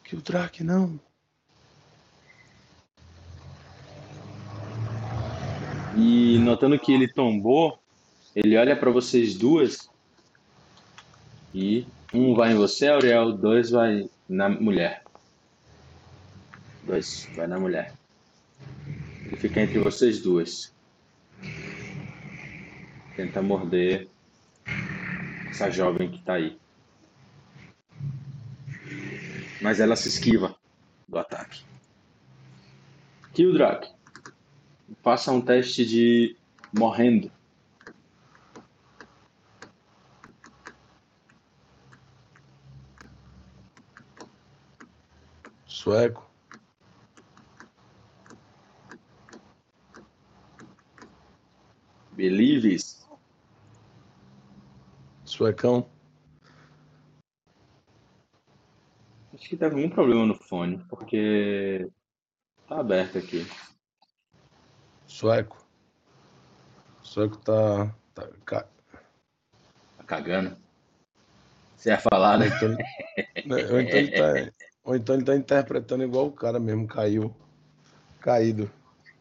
[0.04, 1.00] Que o Drake não.
[5.96, 7.78] E notando que ele tombou,
[8.34, 9.88] ele olha para vocês duas
[11.54, 15.04] e um vai em você, Auriel, dois vai na mulher.
[16.82, 17.94] Dois vai na mulher.
[19.24, 20.74] Ele fica entre vocês duas.
[23.16, 24.08] Tenta morder
[25.48, 26.58] essa jovem que tá aí.
[29.62, 30.54] Mas ela se esquiva
[31.08, 31.62] do ataque.
[33.32, 33.88] Kildrak,
[35.02, 36.36] faça um teste de
[36.76, 37.30] morrendo.
[45.84, 46.24] Sueco.
[52.12, 53.06] Believes.
[55.26, 55.86] Suecão.
[59.34, 61.86] Acho que teve algum problema no fone, porque
[62.66, 63.46] tá aberto aqui.
[65.06, 65.62] Sueco.
[67.02, 67.94] Sueco tá.
[68.14, 68.68] tá ca-
[69.98, 70.56] Tá cagando.
[71.76, 72.46] Você ia falar, né?
[72.46, 72.70] Então,
[73.70, 74.50] ou, então ele tá,
[74.84, 77.34] ou então ele tá interpretando igual o cara mesmo, caiu.
[78.20, 78.70] Caído.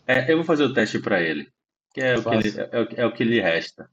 [0.06, 1.50] É, eu vou fazer o teste pra ele.
[1.94, 3.90] Que é, o que ele, é, o, é o que lhe resta.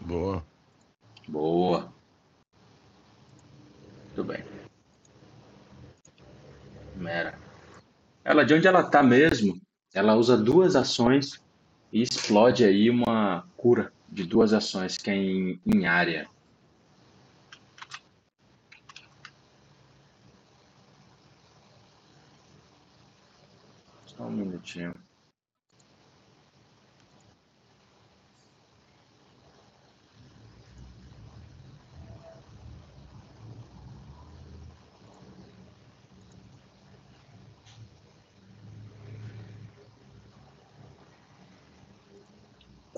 [0.00, 0.44] Boa.
[1.28, 1.92] Boa.
[4.06, 4.42] Muito bem.
[6.96, 7.38] Mera.
[8.24, 9.60] Ela, de onde ela tá mesmo,
[9.94, 11.40] ela usa duas ações
[11.92, 16.28] e explode aí uma cura de duas ações, que é em, em área.
[24.06, 24.94] Só um minutinho.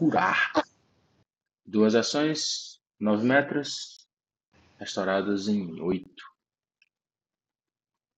[0.01, 0.51] Curar.
[1.63, 4.09] Duas ações, nove metros,
[4.79, 6.25] restaurados em oito.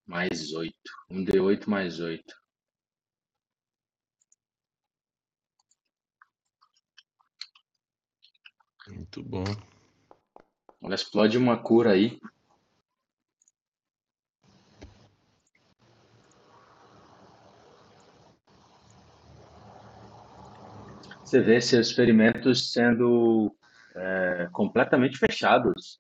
[0.07, 0.93] Mais oito.
[1.11, 2.41] Um d oito mais oito.
[8.87, 9.43] Muito bom.
[10.81, 12.21] Ela explode uma cura aí.
[21.33, 23.57] Você vê seus ferimentos sendo
[23.97, 25.99] é, completamente fechados,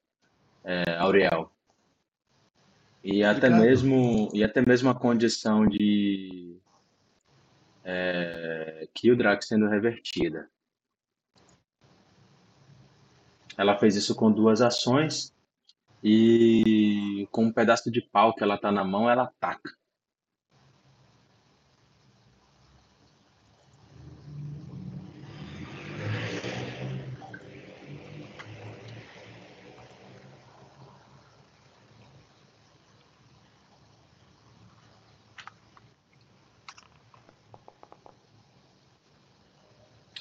[0.63, 1.51] é, Auriel.
[3.03, 3.63] E até Obrigado.
[3.63, 6.59] mesmo e até mesmo a condição de
[7.83, 10.51] é, Kildrak sendo revertida.
[13.57, 15.35] Ela fez isso com duas ações
[16.05, 19.71] e com um pedaço de pau que ela tá na mão, ela ataca.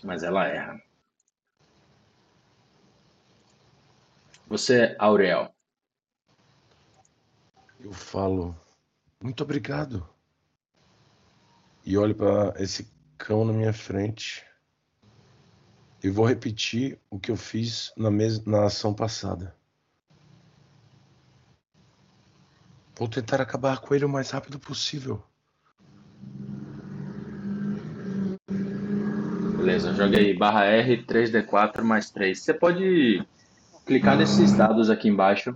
[0.03, 0.81] Mas ela erra.
[4.47, 5.53] Você, Aurel.
[7.79, 8.55] Eu falo,
[9.21, 10.07] muito obrigado.
[11.85, 14.45] E olho para esse cão na minha frente.
[16.03, 19.55] E vou repetir o que eu fiz na, mes na ação passada.
[22.95, 25.23] Vou tentar acabar com ele o mais rápido possível.
[29.61, 32.39] Beleza, joga aí barra R 3D4 mais 3.
[32.39, 33.23] Você pode
[33.85, 35.55] clicar nesses dados aqui embaixo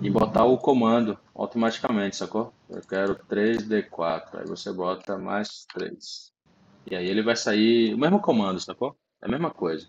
[0.00, 2.50] e botar o comando automaticamente, sacou?
[2.66, 6.32] Eu quero 3D4, aí você bota mais 3.
[6.90, 8.96] E aí ele vai sair o mesmo comando, sacou?
[9.22, 9.86] É a mesma coisa.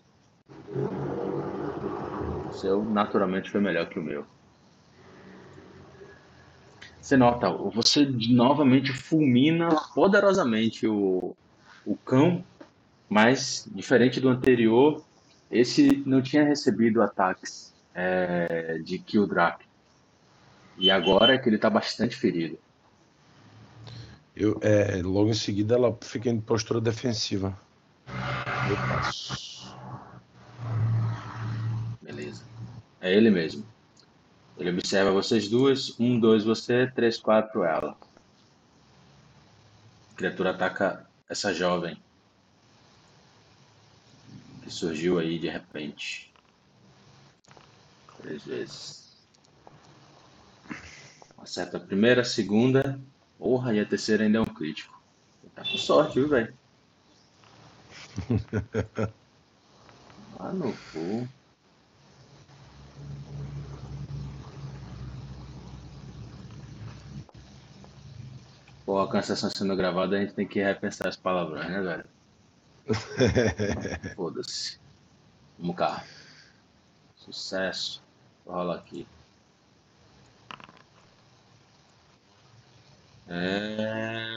[2.49, 4.25] O seu naturalmente foi melhor que o meu.
[6.99, 11.33] Você nota, você novamente fulmina poderosamente o,
[11.85, 12.43] o cão,
[13.09, 15.03] mas diferente do anterior,
[15.49, 19.61] esse não tinha recebido ataques é, de Kill Drap.
[20.77, 22.57] E agora é que ele está bastante ferido.
[24.35, 27.57] Eu, é, logo em seguida ela fica em postura defensiva.
[28.69, 29.73] Eu passo.
[32.01, 32.43] Beleza.
[32.99, 33.65] É ele mesmo.
[34.57, 35.97] Ele observa vocês duas.
[35.99, 37.95] Um, dois você, três, quatro ela.
[40.11, 41.97] A criatura ataca essa jovem.
[44.65, 46.33] Que surgiu aí de repente.
[48.17, 49.15] Três vezes.
[51.37, 52.99] Acerta a primeira, a segunda.
[53.37, 54.99] Porra, e a terceira ainda é um crítico.
[55.53, 56.57] Tá com sorte, viu, velho?
[60.37, 61.27] Ah, no cu.
[68.85, 72.14] Pô, a cansação sendo gravada, a gente tem que repensar as palavras, né, velho?
[74.15, 74.79] Foda-se.
[75.57, 76.03] Vamos cá.
[77.15, 78.03] Sucesso.
[78.45, 79.07] Rola aqui.
[83.27, 84.27] É...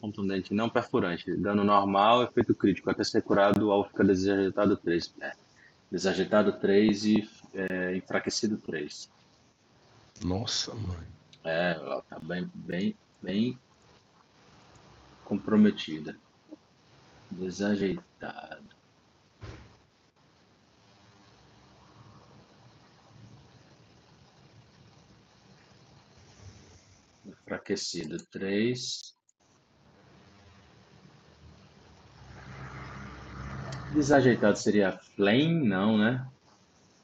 [0.00, 1.36] Contundente, não perfurante.
[1.36, 2.90] Dano normal, efeito crítico.
[2.90, 5.14] Até ser curado ao ficar desajeitado 3.
[5.20, 5.32] É.
[5.90, 9.10] Desajeitado 3 e é, enfraquecido 3.
[10.22, 11.06] Nossa, mãe.
[11.44, 13.58] É, ela tá bem, bem, bem
[15.24, 16.16] comprometida.
[17.30, 18.68] Desajeitado.
[27.24, 29.14] Enfraquecido 3.
[33.94, 35.66] Desajeitado seria flame?
[35.66, 36.26] Não, né?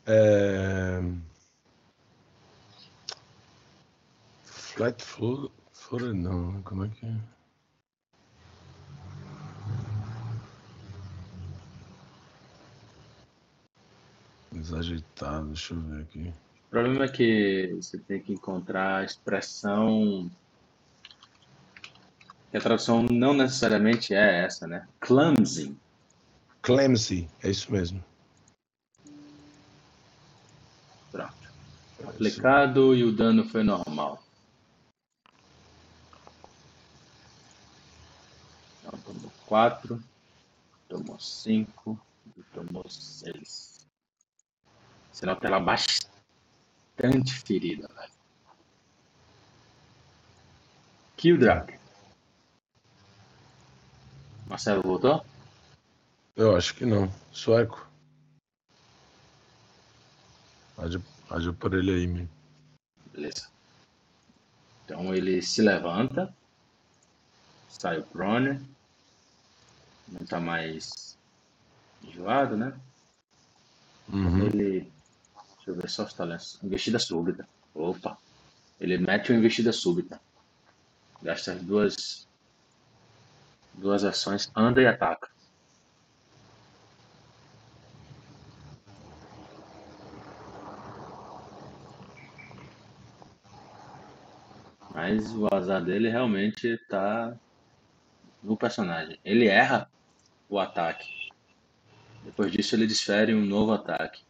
[0.07, 1.01] É...
[4.45, 5.03] Foot,
[5.73, 7.36] footed não, como é que é?
[14.67, 16.35] Desajeitado, deixa eu ver aqui.
[16.67, 20.29] O problema é que você tem que encontrar a expressão.
[22.51, 24.89] Que a tradução não necessariamente é essa, né?
[24.99, 25.77] Clumsy.
[26.63, 28.03] Clemsy, é isso mesmo.
[31.13, 31.33] Pronto.
[32.05, 34.21] Aplicado e o dano foi normal.
[38.81, 40.03] Então, tomou 4,
[40.89, 42.01] tomou 5
[42.37, 43.76] e tomou 6.
[45.17, 48.13] Você nota ela bastante ferida, velho.
[51.17, 51.81] Kildrak.
[54.47, 55.25] Marcelo voltou?
[56.37, 57.11] Eu acho que não.
[57.33, 57.89] Sueco.
[60.77, 62.29] Age, age por ele aí, meu.
[63.11, 63.49] Beleza.
[64.85, 66.31] Então ele se levanta,
[67.71, 68.61] sai o prone,
[70.09, 71.17] não tá mais
[72.03, 72.79] enjoado, né?
[74.13, 74.45] Uhum.
[74.45, 74.96] Ele.
[75.67, 76.63] Deixa eu ver só os talentos.
[76.63, 77.49] Investida súbita.
[77.75, 78.17] Opa!
[78.79, 80.21] Ele mete uma investida súbita.
[81.21, 82.29] Gasta as duas.
[83.75, 85.29] Duas ações, anda e ataca.
[94.95, 97.37] Mas o azar dele realmente tá
[98.43, 99.19] no personagem.
[99.25, 99.91] Ele erra
[100.49, 101.05] o ataque.
[102.25, 104.26] Depois disso ele desfere um novo ataque.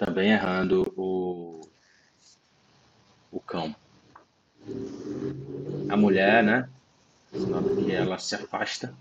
[0.00, 1.60] Também errando o,
[3.30, 3.74] o cão.
[5.88, 6.70] A mulher, né?
[7.84, 8.96] Que ela se afasta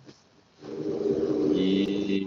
[1.52, 2.24] e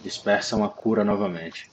[0.00, 1.70] dispersam a cura novamente.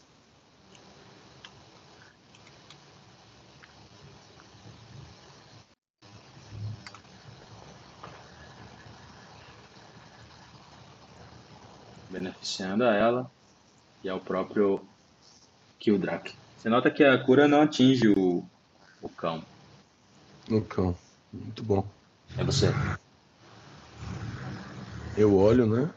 [12.48, 13.32] Beneficiando a ela
[14.02, 14.82] e ao próprio
[15.78, 16.34] Kildrak.
[16.56, 18.42] Você nota que a cura não atinge o,
[19.02, 19.44] o cão.
[20.50, 20.96] No cão.
[21.34, 21.86] Muito bom.
[22.38, 22.68] É você.
[25.18, 25.90] Eu olho, né?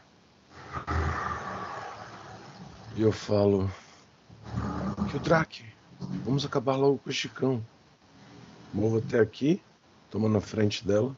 [2.97, 3.71] E eu falo.
[5.13, 5.63] O Drake,
[6.25, 7.65] Vamos acabar logo com o Chicão.
[8.73, 9.61] Movo até aqui,
[10.09, 11.15] toma na frente dela.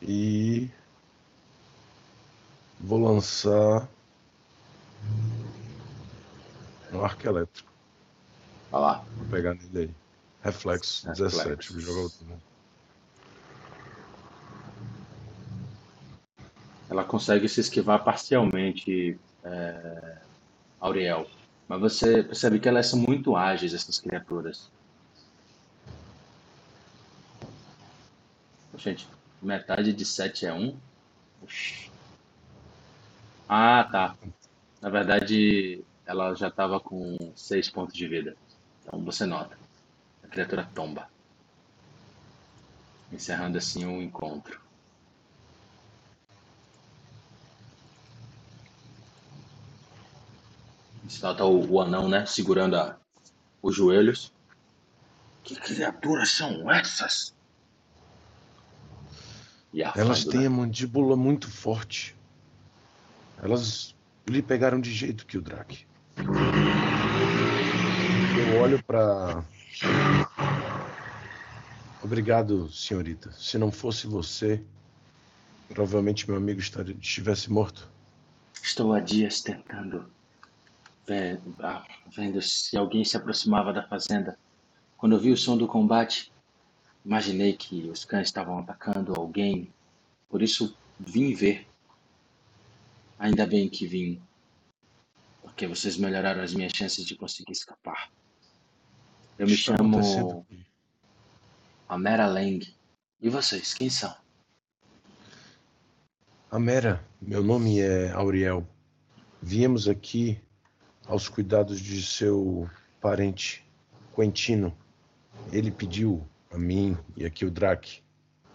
[0.00, 0.70] E
[2.80, 3.88] vou lançar
[6.92, 7.72] um arco elétrico.
[8.70, 9.04] Vai lá.
[9.16, 9.90] Vou pegar nele aí.
[10.42, 11.38] Reflexo, Reflexo.
[11.38, 11.72] 17.
[11.72, 12.24] Vou jogar outro.
[12.26, 12.36] né?
[16.90, 20.18] Ela consegue se esquivar parcialmente, é,
[20.80, 21.26] Auriel.
[21.68, 24.70] Mas você percebe que elas são muito ágeis, essas criaturas.
[28.78, 29.06] Gente,
[29.42, 30.74] metade de 7 é 1.
[31.42, 31.87] Oxi.
[33.48, 34.16] Ah, tá.
[34.82, 38.36] Na verdade, ela já estava com 6 pontos de vida.
[38.82, 39.58] Então você nota.
[40.24, 41.08] A criatura tomba.
[43.12, 44.58] Encerrando assim o encontro.
[51.06, 52.24] Você nota o, o anão, né?
[52.26, 52.98] Segurando a-
[53.62, 54.32] os joelhos.
[55.44, 57.34] Que criaturas são essas?
[59.72, 62.17] E Elas têm a mandíbula muito forte.
[63.42, 63.94] Elas
[64.28, 65.86] lhe pegaram de jeito que o Drake.
[68.36, 69.44] Eu olho pra.
[72.02, 73.30] Obrigado, senhorita.
[73.32, 74.62] Se não fosse você,
[75.68, 77.88] provavelmente meu amigo estaria- estivesse morto.
[78.62, 80.10] Estou há dias tentando
[81.60, 81.84] ah,
[82.14, 84.38] vendo se alguém se aproximava da fazenda.
[84.96, 86.32] Quando eu vi o som do combate,
[87.04, 89.72] imaginei que os cães estavam atacando alguém.
[90.28, 91.67] Por isso vim ver.
[93.18, 94.22] Ainda bem que vim,
[95.42, 98.12] porque vocês melhoraram as minhas chances de conseguir escapar.
[99.36, 100.46] Eu me Está chamo
[101.88, 102.60] Amera Lang.
[103.20, 104.14] E vocês, quem são?
[106.50, 108.66] Amera, meu nome é Auriel.
[109.42, 110.40] Viemos aqui
[111.06, 113.66] aos cuidados de seu parente,
[114.14, 114.76] Quentino.
[115.52, 118.00] Ele pediu a mim e aqui o Drake,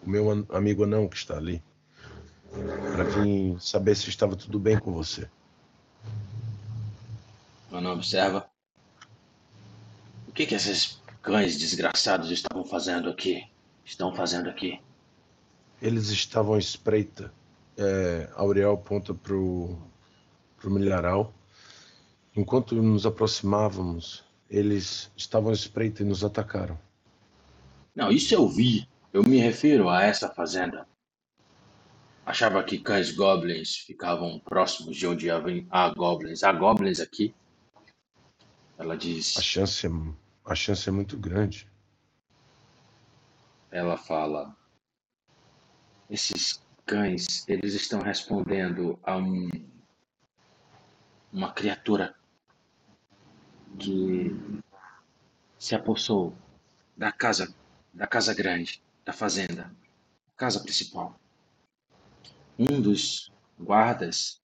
[0.05, 1.61] o meu amigo anão que está ali,
[2.91, 5.27] para vir saber se estava tudo bem com você.
[7.71, 8.47] Nome observa.
[10.27, 13.43] O que, que esses cães desgraçados estavam fazendo aqui?
[13.83, 14.79] Estão fazendo aqui?
[15.81, 17.33] Eles estavam à espreita.
[17.75, 19.75] É, Auriel aponta pro,
[20.57, 21.33] pro milharal.
[22.35, 26.79] Enquanto nos aproximávamos, eles estavam à espreita e nos atacaram.
[27.95, 28.87] Não, isso eu vi.
[29.11, 30.87] Eu me refiro a essa fazenda.
[32.25, 36.43] Achava que cães goblins ficavam próximos de onde há goblins.
[36.43, 37.35] Há goblins aqui?
[38.77, 39.37] Ela diz.
[39.37, 39.89] A chance é,
[40.45, 41.69] a chance é muito grande.
[43.69, 44.55] Ela fala.
[46.09, 49.49] Esses cães, eles estão respondendo a um
[51.31, 52.15] uma criatura
[53.79, 54.31] que
[55.57, 56.37] se apossou
[56.95, 57.53] da casa,
[57.91, 59.73] da casa grande, da fazenda,
[60.37, 61.19] casa principal.
[62.57, 64.41] Um dos guardas,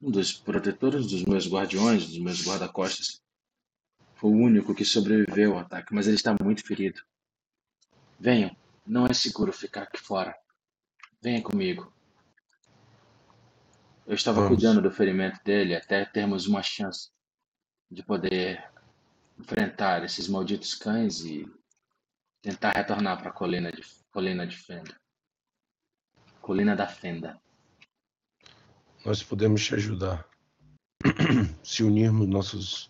[0.00, 3.20] um dos protetores dos meus guardiões, dos meus guarda-costas,
[4.14, 7.00] foi o único que sobreviveu ao ataque, mas ele está muito ferido.
[8.18, 10.36] Venham, não é seguro ficar aqui fora.
[11.20, 11.92] Venha comigo.
[14.06, 14.56] Eu estava Vamos.
[14.56, 17.10] cuidando do ferimento dele até termos uma chance
[17.90, 18.64] de poder
[19.38, 21.46] enfrentar esses malditos cães e
[22.42, 24.98] tentar retornar para a colina de colina de Fenda.
[26.48, 27.38] Colina da Fenda.
[29.04, 30.26] Nós podemos te ajudar.
[31.62, 32.88] Se unirmos nossas,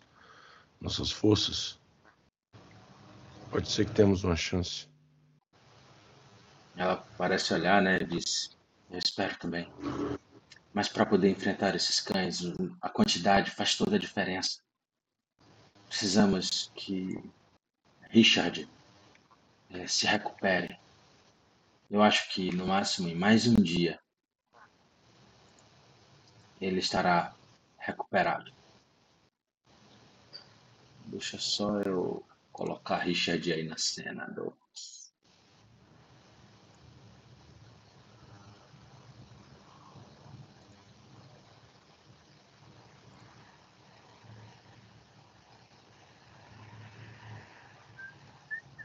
[0.81, 1.77] nossas forças,
[3.51, 4.87] pode ser que temos uma chance.
[6.77, 7.99] Ela parece olhar, né?
[7.99, 8.57] Diz:
[8.89, 9.69] Eu espero também.
[10.73, 12.43] Mas para poder enfrentar esses cães,
[12.81, 14.61] a quantidade faz toda a diferença.
[15.89, 17.21] Precisamos que
[18.09, 18.71] Richard
[19.71, 20.79] eh, se recupere.
[21.90, 23.98] Eu acho que no máximo em mais um dia
[26.60, 27.35] ele estará
[27.78, 28.51] recuperado.
[30.98, 34.55] Deixa só eu colocar Richard aí na cena do.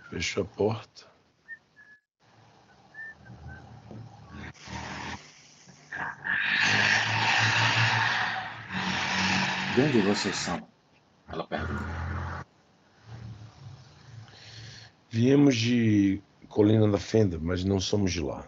[0.09, 1.12] Fecho a porta.
[9.75, 10.67] De onde vocês são?
[11.27, 12.45] Ela pergunta.
[15.09, 18.47] Viemos de Colina da Fenda, mas não somos de lá.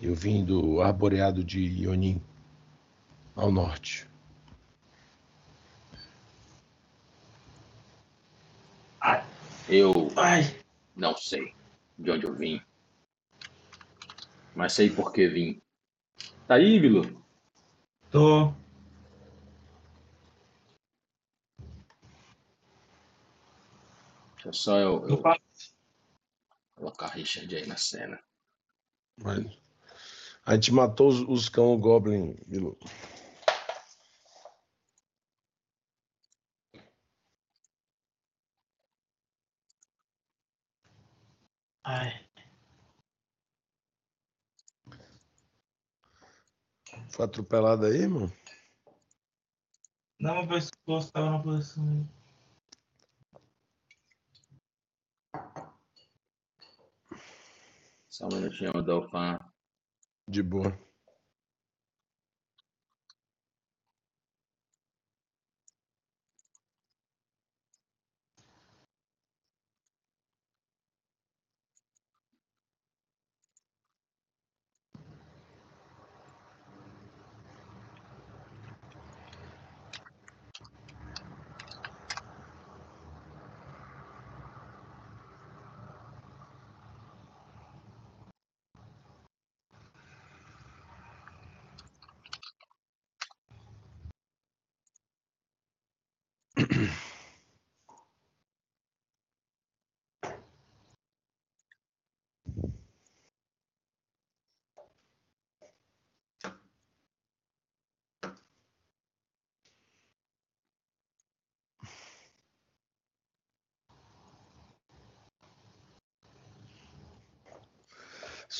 [0.00, 2.22] Eu vim do arboreado de Ionin,
[3.34, 4.08] ao norte.
[9.00, 9.24] Ai.
[9.68, 10.42] Eu Ai.
[10.94, 11.52] não sei
[11.98, 12.62] de onde eu vim,
[14.54, 15.60] mas sei por que vim.
[16.46, 17.20] Tá aí, Bilo?
[18.12, 18.54] Tô.
[24.44, 25.22] Deixa só eu, eu
[26.76, 28.22] colocar Richard aí na cena.
[29.16, 29.64] Mas...
[30.44, 32.78] A gente matou os, os cão Goblin, Bilu.
[41.82, 42.28] Ai.
[47.08, 48.30] Foi atropelado aí, irmão?
[50.20, 52.06] Não, meu pescoço tava na posição.
[58.08, 59.38] Só um minutinho, Dolphin.
[60.28, 60.83] De boa.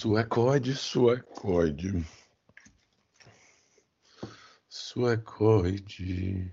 [0.04, 2.04] Suecoide, suecoide.
[4.68, 6.52] Suecoide.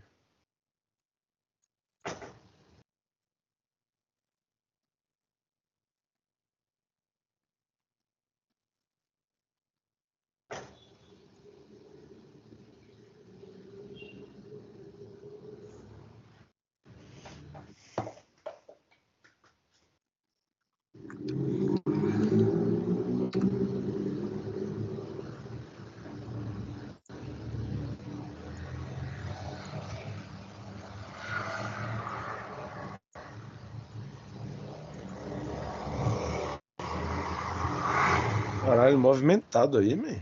[38.92, 40.22] Caralho, movimentado aí, man.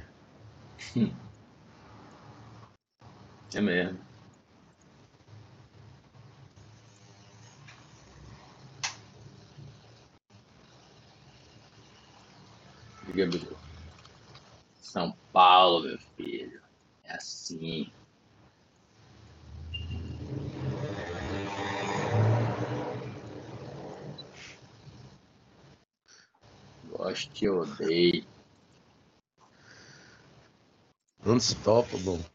[3.52, 4.00] É mesmo.
[13.12, 13.58] Bilu.
[14.80, 16.62] São Paulo, meu filho.
[17.06, 17.92] É assim.
[26.84, 28.39] Goste e odeie.
[31.30, 32.26] Unstoppable.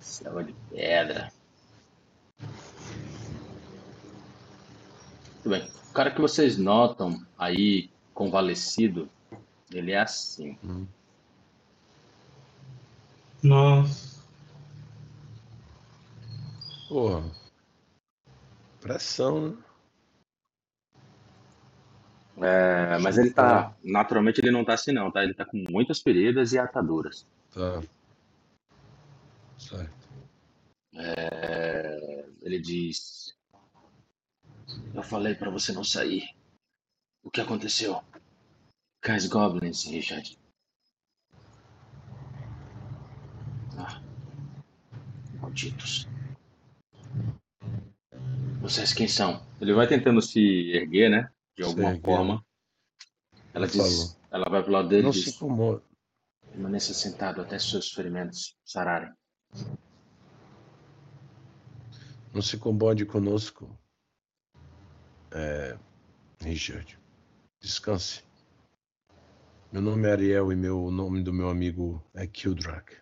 [0.00, 1.32] Selva de pedra.
[5.34, 5.70] Muito bem.
[5.90, 9.08] O cara que vocês notam aí, convalescido,
[9.72, 10.58] ele é assim.
[10.64, 10.86] Hum.
[13.42, 14.20] Nossa.
[16.88, 17.22] Porra.
[18.80, 19.56] Pressão, né?
[22.38, 23.74] É, mas ele tá.
[23.82, 25.22] Naturalmente ele não tá assim, não, tá?
[25.24, 27.26] Ele tá com muitas feridas e ataduras.
[27.56, 27.82] Tá.
[29.56, 30.08] Certo.
[30.94, 33.34] É, ele diz:
[34.94, 36.36] Eu falei pra você não sair.
[37.24, 38.04] O que aconteceu?
[39.00, 40.38] Cais Goblins, Richard.
[43.78, 44.02] Ah,
[45.40, 46.06] malditos.
[48.60, 49.42] Vocês quem são?
[49.62, 51.32] Ele vai tentando se erguer, né?
[51.56, 52.44] De Se alguma forma.
[53.54, 54.16] Ela diz: Falou.
[54.30, 55.82] Ela vai pro lado dele e Não se diz: incomoda.
[56.56, 59.12] Permaneça sentado até seus ferimentos sararem.
[62.32, 63.78] Não se incomode conosco.
[65.30, 65.76] É,
[66.40, 66.98] Richard.
[67.60, 68.24] Descanse.
[69.70, 72.96] Meu nome é Ariel e meu o nome do meu amigo é Kildrak.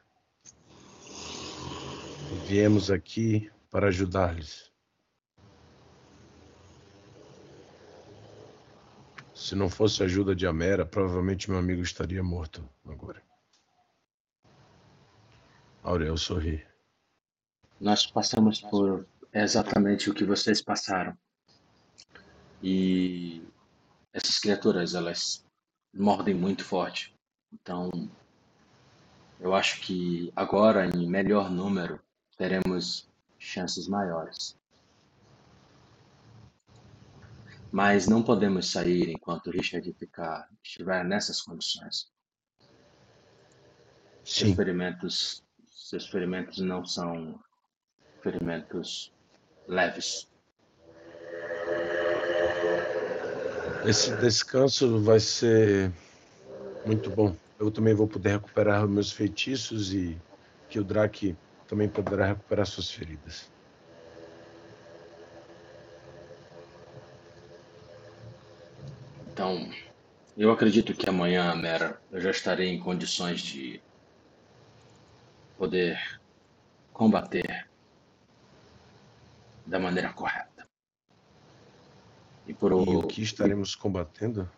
[2.49, 4.73] Viemos aqui para ajudar-lhes.
[9.33, 13.23] Se não fosse a ajuda de Amera, provavelmente meu amigo estaria morto agora.
[15.85, 16.67] Aurel sorri.
[17.79, 21.15] Nós passamos por exatamente o que vocês passaram.
[22.63, 23.47] E
[24.11, 25.45] essas criaturas, elas
[25.93, 27.15] mordem muito forte.
[27.53, 27.91] Então,
[29.39, 32.01] eu acho que agora, em melhor número,
[32.39, 33.07] teremos
[33.39, 34.59] chances maiores.
[37.71, 42.11] Mas não podemos sair enquanto Richard ficar, estiver nessas condições.
[44.25, 44.57] Sim.
[44.57, 45.44] ferimentos,
[45.85, 47.39] seus ferimentos não são
[48.23, 49.13] ferimentos
[49.69, 50.27] leves.
[53.87, 55.93] Esse descanso vai ser
[56.87, 57.37] muito bom.
[57.61, 60.17] Eu também vou poder recuperar meus feitiços e
[60.71, 61.37] que o Drake
[61.69, 63.51] também poderá recuperar suas feridas.
[69.31, 69.71] Então,
[70.35, 73.83] eu acredito que amanhã, Mera, eu já estarei em condições de
[75.57, 76.21] poder
[76.93, 77.69] combater
[79.67, 80.67] da maneira correta.
[82.47, 84.51] E por E o que estaremos combatendo?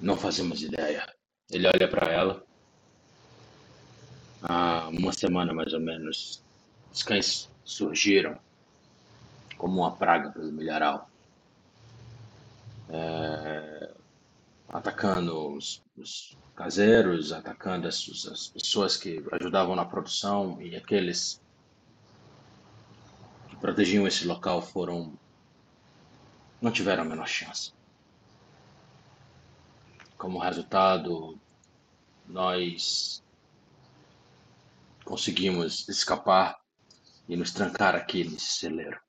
[0.00, 1.06] não fazemos ideia.
[1.48, 2.44] Ele olha para ela.
[4.42, 6.42] Há uma semana mais ou menos,
[6.92, 8.36] os cães surgiram
[9.56, 11.08] como uma praga pelo milharal,
[12.94, 13.94] É,
[14.72, 21.40] atacando os, os caseiros, atacando as, as pessoas que ajudavam na produção e aqueles
[23.48, 25.12] que protegiam esse local foram
[26.60, 27.72] não tiveram a menor chance.
[30.16, 31.38] Como resultado,
[32.26, 33.22] nós
[35.04, 36.56] conseguimos escapar
[37.28, 39.00] e nos trancar aqui nesse celeiro.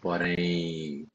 [0.00, 1.08] Porém,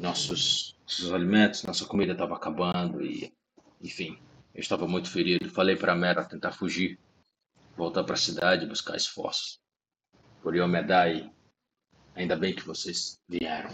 [0.00, 3.32] nossos, nossos alimentos, nossa comida estava acabando e,
[3.80, 4.18] enfim,
[4.54, 5.50] eu estava muito ferido.
[5.50, 6.98] Falei para a Mera tentar fugir,
[7.76, 9.60] voltar para a cidade e buscar esforços.
[10.42, 11.30] Por Yomedai,
[12.14, 13.70] ainda bem que vocês vieram.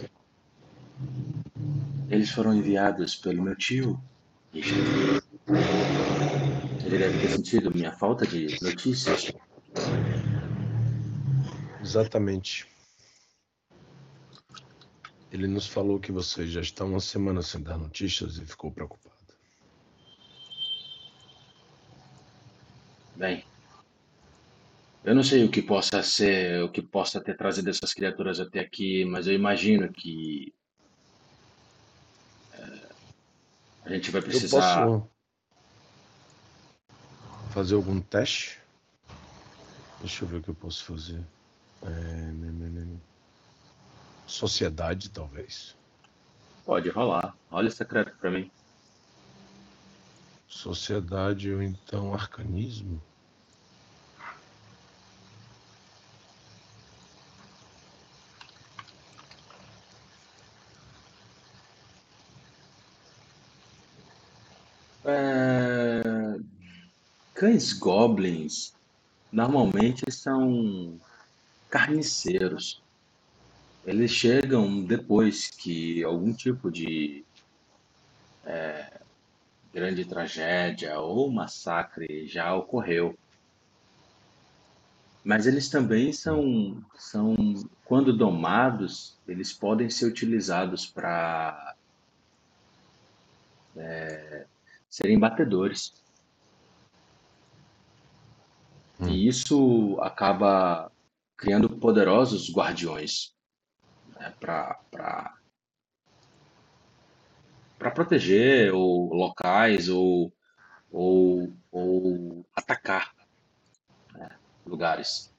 [2.09, 3.99] Eles foram enviados pelo meu tio.
[4.53, 5.21] Ele
[6.97, 9.31] deve ter sentido minha falta de notícias.
[11.81, 12.67] Exatamente.
[15.37, 19.15] Ele nos falou que você já está uma semana sem dar notícias e ficou preocupado.
[23.15, 23.43] Bem,
[25.03, 28.61] eu não sei o que possa ser, o que possa ter trazido essas criaturas até
[28.61, 30.51] aqui, mas eu imagino que
[32.53, 32.89] eh,
[33.85, 34.87] a gente vai Eu precisar.
[34.87, 35.07] posso
[37.53, 38.59] fazer algum teste?
[39.99, 41.23] Deixa eu ver o que eu posso fazer.
[41.83, 42.97] É, né, né, né.
[44.27, 45.75] Sociedade, talvez.
[46.65, 47.33] Pode rolar.
[47.49, 48.51] Olha o secreto para mim.
[50.47, 53.01] Sociedade ou então arcanismo.
[65.05, 66.01] É,
[67.33, 68.73] Cães goblins
[69.31, 70.99] normalmente são
[71.69, 72.86] carniceiros.
[73.85, 77.25] Eles chegam depois que algum tipo de
[79.77, 83.15] grande tragédia ou massacre já ocorreu.
[85.23, 87.35] Mas eles também são, são
[87.85, 91.75] quando domados, eles podem ser utilizados para
[94.89, 95.93] serem batedores.
[98.99, 99.09] Hum.
[99.09, 100.91] E isso acaba
[101.37, 103.36] criando poderosos guardiões
[104.19, 104.81] né, para
[107.93, 110.33] proteger ou locais ou,
[110.91, 113.13] ou, ou atacar
[114.13, 114.29] né,
[114.65, 115.33] lugares.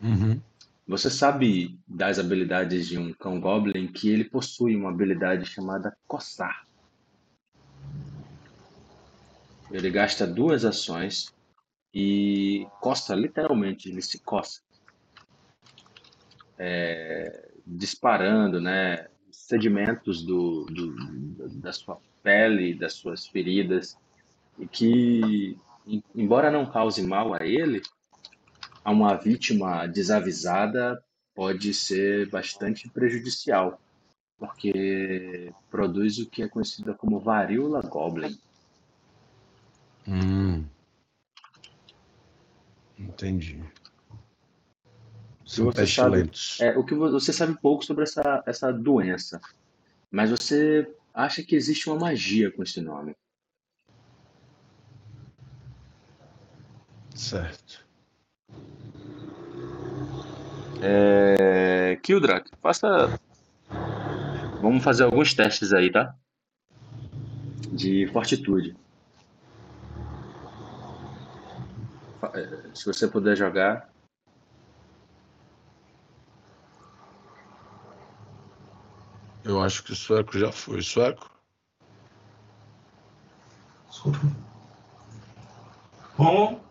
[0.00, 0.40] Uhum.
[0.86, 6.66] Você sabe das habilidades de um cão goblin que ele possui uma habilidade chamada coçar.
[9.70, 11.30] Ele gasta duas ações
[11.92, 14.62] e coça, literalmente, ele se coça.
[16.56, 23.96] É, disparando, né, sedimentos do, do, da sua pele, das suas feridas,
[24.58, 27.82] e que, em- embora não cause mal a ele,
[28.84, 31.02] a uma vítima desavisada
[31.34, 33.80] pode ser bastante prejudicial,
[34.38, 38.36] porque produz o que é conhecido como varíola goblin.
[40.06, 40.64] Hum.
[42.98, 43.62] Entendi.
[45.48, 46.60] São você sabe- pestilentos.
[46.60, 49.40] É, o que vo- você sabe pouco sobre essa, essa doença,
[50.10, 53.16] mas você acha que existe uma magia com esse nome.
[57.14, 57.86] Certo.
[60.82, 61.96] É...
[62.02, 63.10] Kildrak, faça.
[64.60, 66.14] Vamos fazer alguns testes aí, tá?
[67.72, 68.76] De fortitude.
[72.34, 73.88] É, Se você puder jogar.
[79.48, 80.82] Eu acho que o sueco já foi.
[80.82, 81.28] Sueco?
[83.88, 84.18] Desculpa.
[86.18, 86.68] Bom,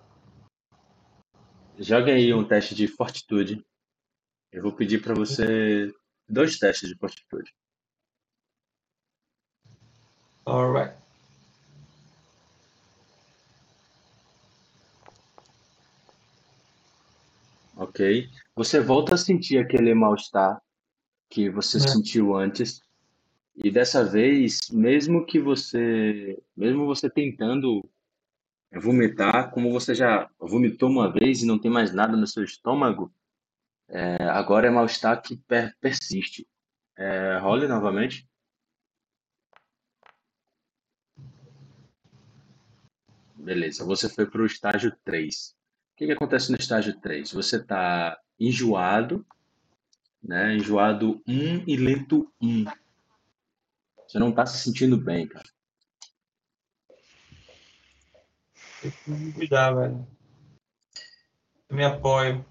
[1.79, 3.63] Joga aí um teste de fortitude.
[4.51, 5.93] Eu vou pedir para você
[6.27, 7.53] dois testes de fortitude.
[10.45, 10.95] alright.
[17.75, 18.29] Ok?
[18.55, 20.59] Você volta a sentir aquele mal-estar
[21.29, 21.81] que você É.
[21.81, 22.81] sentiu antes.
[23.55, 27.87] E dessa vez, mesmo que você, mesmo você tentando
[28.71, 33.11] vomitar, como você já vomitou uma vez e não tem mais nada no seu estômago,
[33.89, 36.47] é, agora é mal-estar que per- persiste.
[36.95, 38.27] É, role novamente.
[43.35, 45.55] Beleza, você foi para o estágio 3.
[45.93, 47.31] O que que acontece no estágio 3?
[47.31, 49.25] Você está enjoado,
[50.23, 50.55] né?
[50.55, 52.65] Enjoado 1 e lento 1.
[54.07, 55.47] Você não está se sentindo bem, cara.
[58.81, 60.07] Tem que me cuidar, velho.
[61.69, 62.45] Eu me apoio.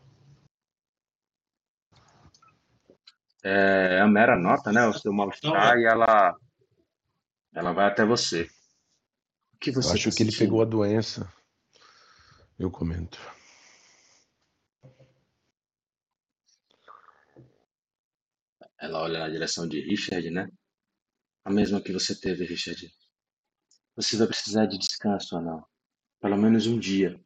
[3.42, 6.36] É, a Mera nota, né, o seu mal-estar e ela,
[7.54, 8.50] ela vai até você.
[9.54, 10.38] O que Eu você acho tá que ele sentindo?
[10.38, 11.32] pegou a doença.
[12.58, 13.18] Eu comento.
[18.86, 20.48] Ela olha na direção de Richard, né?
[21.44, 22.88] A mesma que você teve, Richard.
[23.96, 25.66] Você vai precisar de descanso não?
[26.20, 27.20] Pelo menos um dia.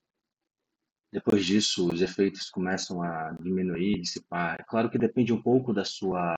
[1.13, 4.59] Depois disso, os efeitos começam a diminuir, dissipar.
[4.59, 6.35] É claro que depende um pouco da sua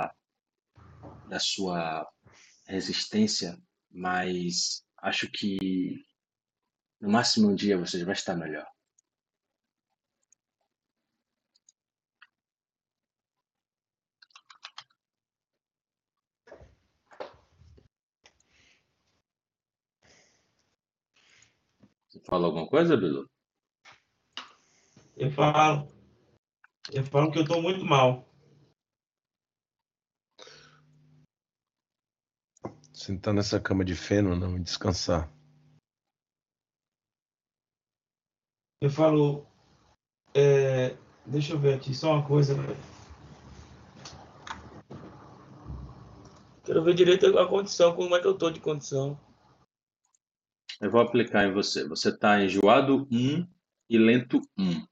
[1.25, 2.05] da sua
[2.67, 3.57] resistência,
[3.91, 6.05] mas acho que
[7.01, 8.67] no máximo um dia você já vai estar melhor.
[22.09, 23.29] Você fala alguma coisa, Bilu?
[25.15, 25.87] Eu falo.
[26.91, 28.27] Eu falo que eu tô muito mal.
[32.95, 35.31] Sentar nessa cama de feno, não, e descansar.
[38.81, 39.47] Eu falo.
[40.35, 40.97] é,
[41.27, 42.81] deixa eu ver aqui só uma coisa, velho.
[46.65, 49.21] Quero ver direito a condição, como é que eu tô de condição.
[50.81, 51.87] Eu vou aplicar em você.
[51.87, 53.47] Você está enjoado 1
[53.89, 54.87] e lento 1.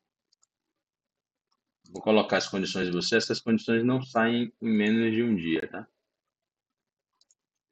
[1.90, 3.16] Vou colocar as condições de você.
[3.16, 5.88] Essas condições não saem em menos de um dia, tá?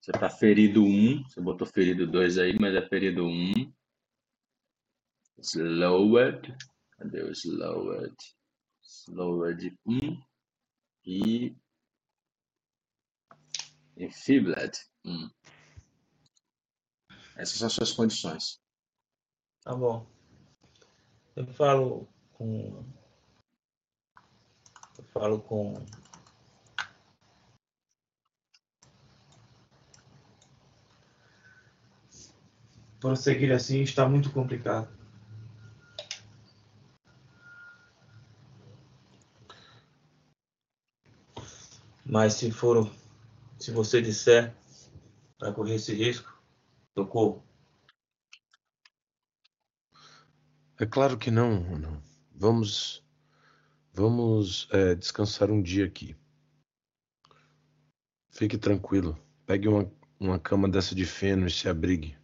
[0.00, 1.24] Você está ferido 1.
[1.24, 3.72] Você botou ferido 2 aí, mas é ferido 1.
[5.38, 6.56] Slowed.
[6.96, 8.16] Cadê o slowed?
[8.82, 10.20] Slowed 1.
[11.04, 11.56] E
[13.96, 15.30] enfeebled 1.
[17.38, 18.60] Essas são as suas condições.
[19.62, 20.04] Tá bom.
[21.36, 22.84] Eu falo com.
[24.98, 25.74] Eu falo com.
[32.98, 34.88] Prosseguir assim está muito complicado.
[42.04, 42.90] Mas se for.
[43.60, 44.52] Se você disser
[45.38, 46.37] para correr esse risco,
[47.06, 47.44] corro.
[50.80, 52.02] É claro que não, não.
[52.30, 53.04] Vamos,
[53.92, 56.16] vamos é, descansar um dia aqui.
[58.30, 59.18] Fique tranquilo.
[59.44, 62.16] Pegue uma, uma cama dessa de feno e se abrigue.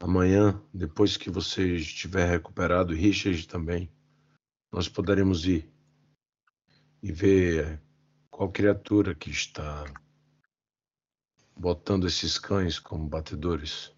[0.00, 3.90] Amanhã, depois que você estiver recuperado, Richard também,
[4.72, 5.70] nós poderemos ir
[7.02, 7.80] e ver
[8.30, 9.84] qual criatura que está
[11.56, 13.94] botando esses cães como batedores.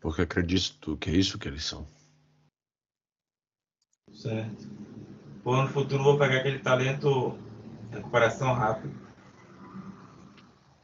[0.00, 1.88] Porque acredito que é isso que eles são.
[4.12, 4.68] Certo.
[5.42, 7.38] Pô, no futuro eu vou pegar aquele talento
[7.90, 8.94] recuperação rápida.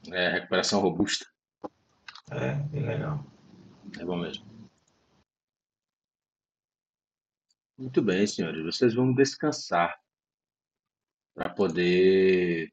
[0.09, 1.27] É recuperação robusta.
[2.31, 3.24] É, bem legal.
[3.99, 4.45] É bom mesmo.
[7.77, 8.65] Muito bem, senhores.
[8.65, 9.99] Vocês vão descansar
[11.35, 12.70] para poder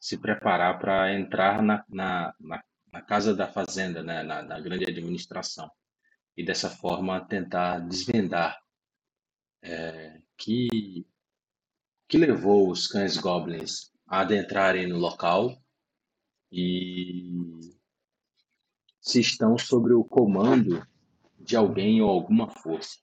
[0.00, 4.22] se preparar para entrar na, na, na, na casa da fazenda, né?
[4.22, 5.70] na, na grande administração.
[6.36, 8.58] E dessa forma tentar desvendar
[9.62, 11.06] é, que,
[12.08, 15.54] que levou os cães goblins a adentrarem no local
[16.50, 17.30] e
[19.00, 20.86] se estão sobre o comando
[21.38, 22.98] de alguém ou alguma força.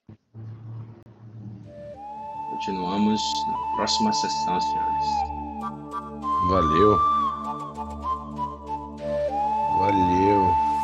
[2.50, 5.27] Continuamos na próxima sessão, senhores.
[6.46, 6.98] Valeu.
[9.80, 10.77] Valeu.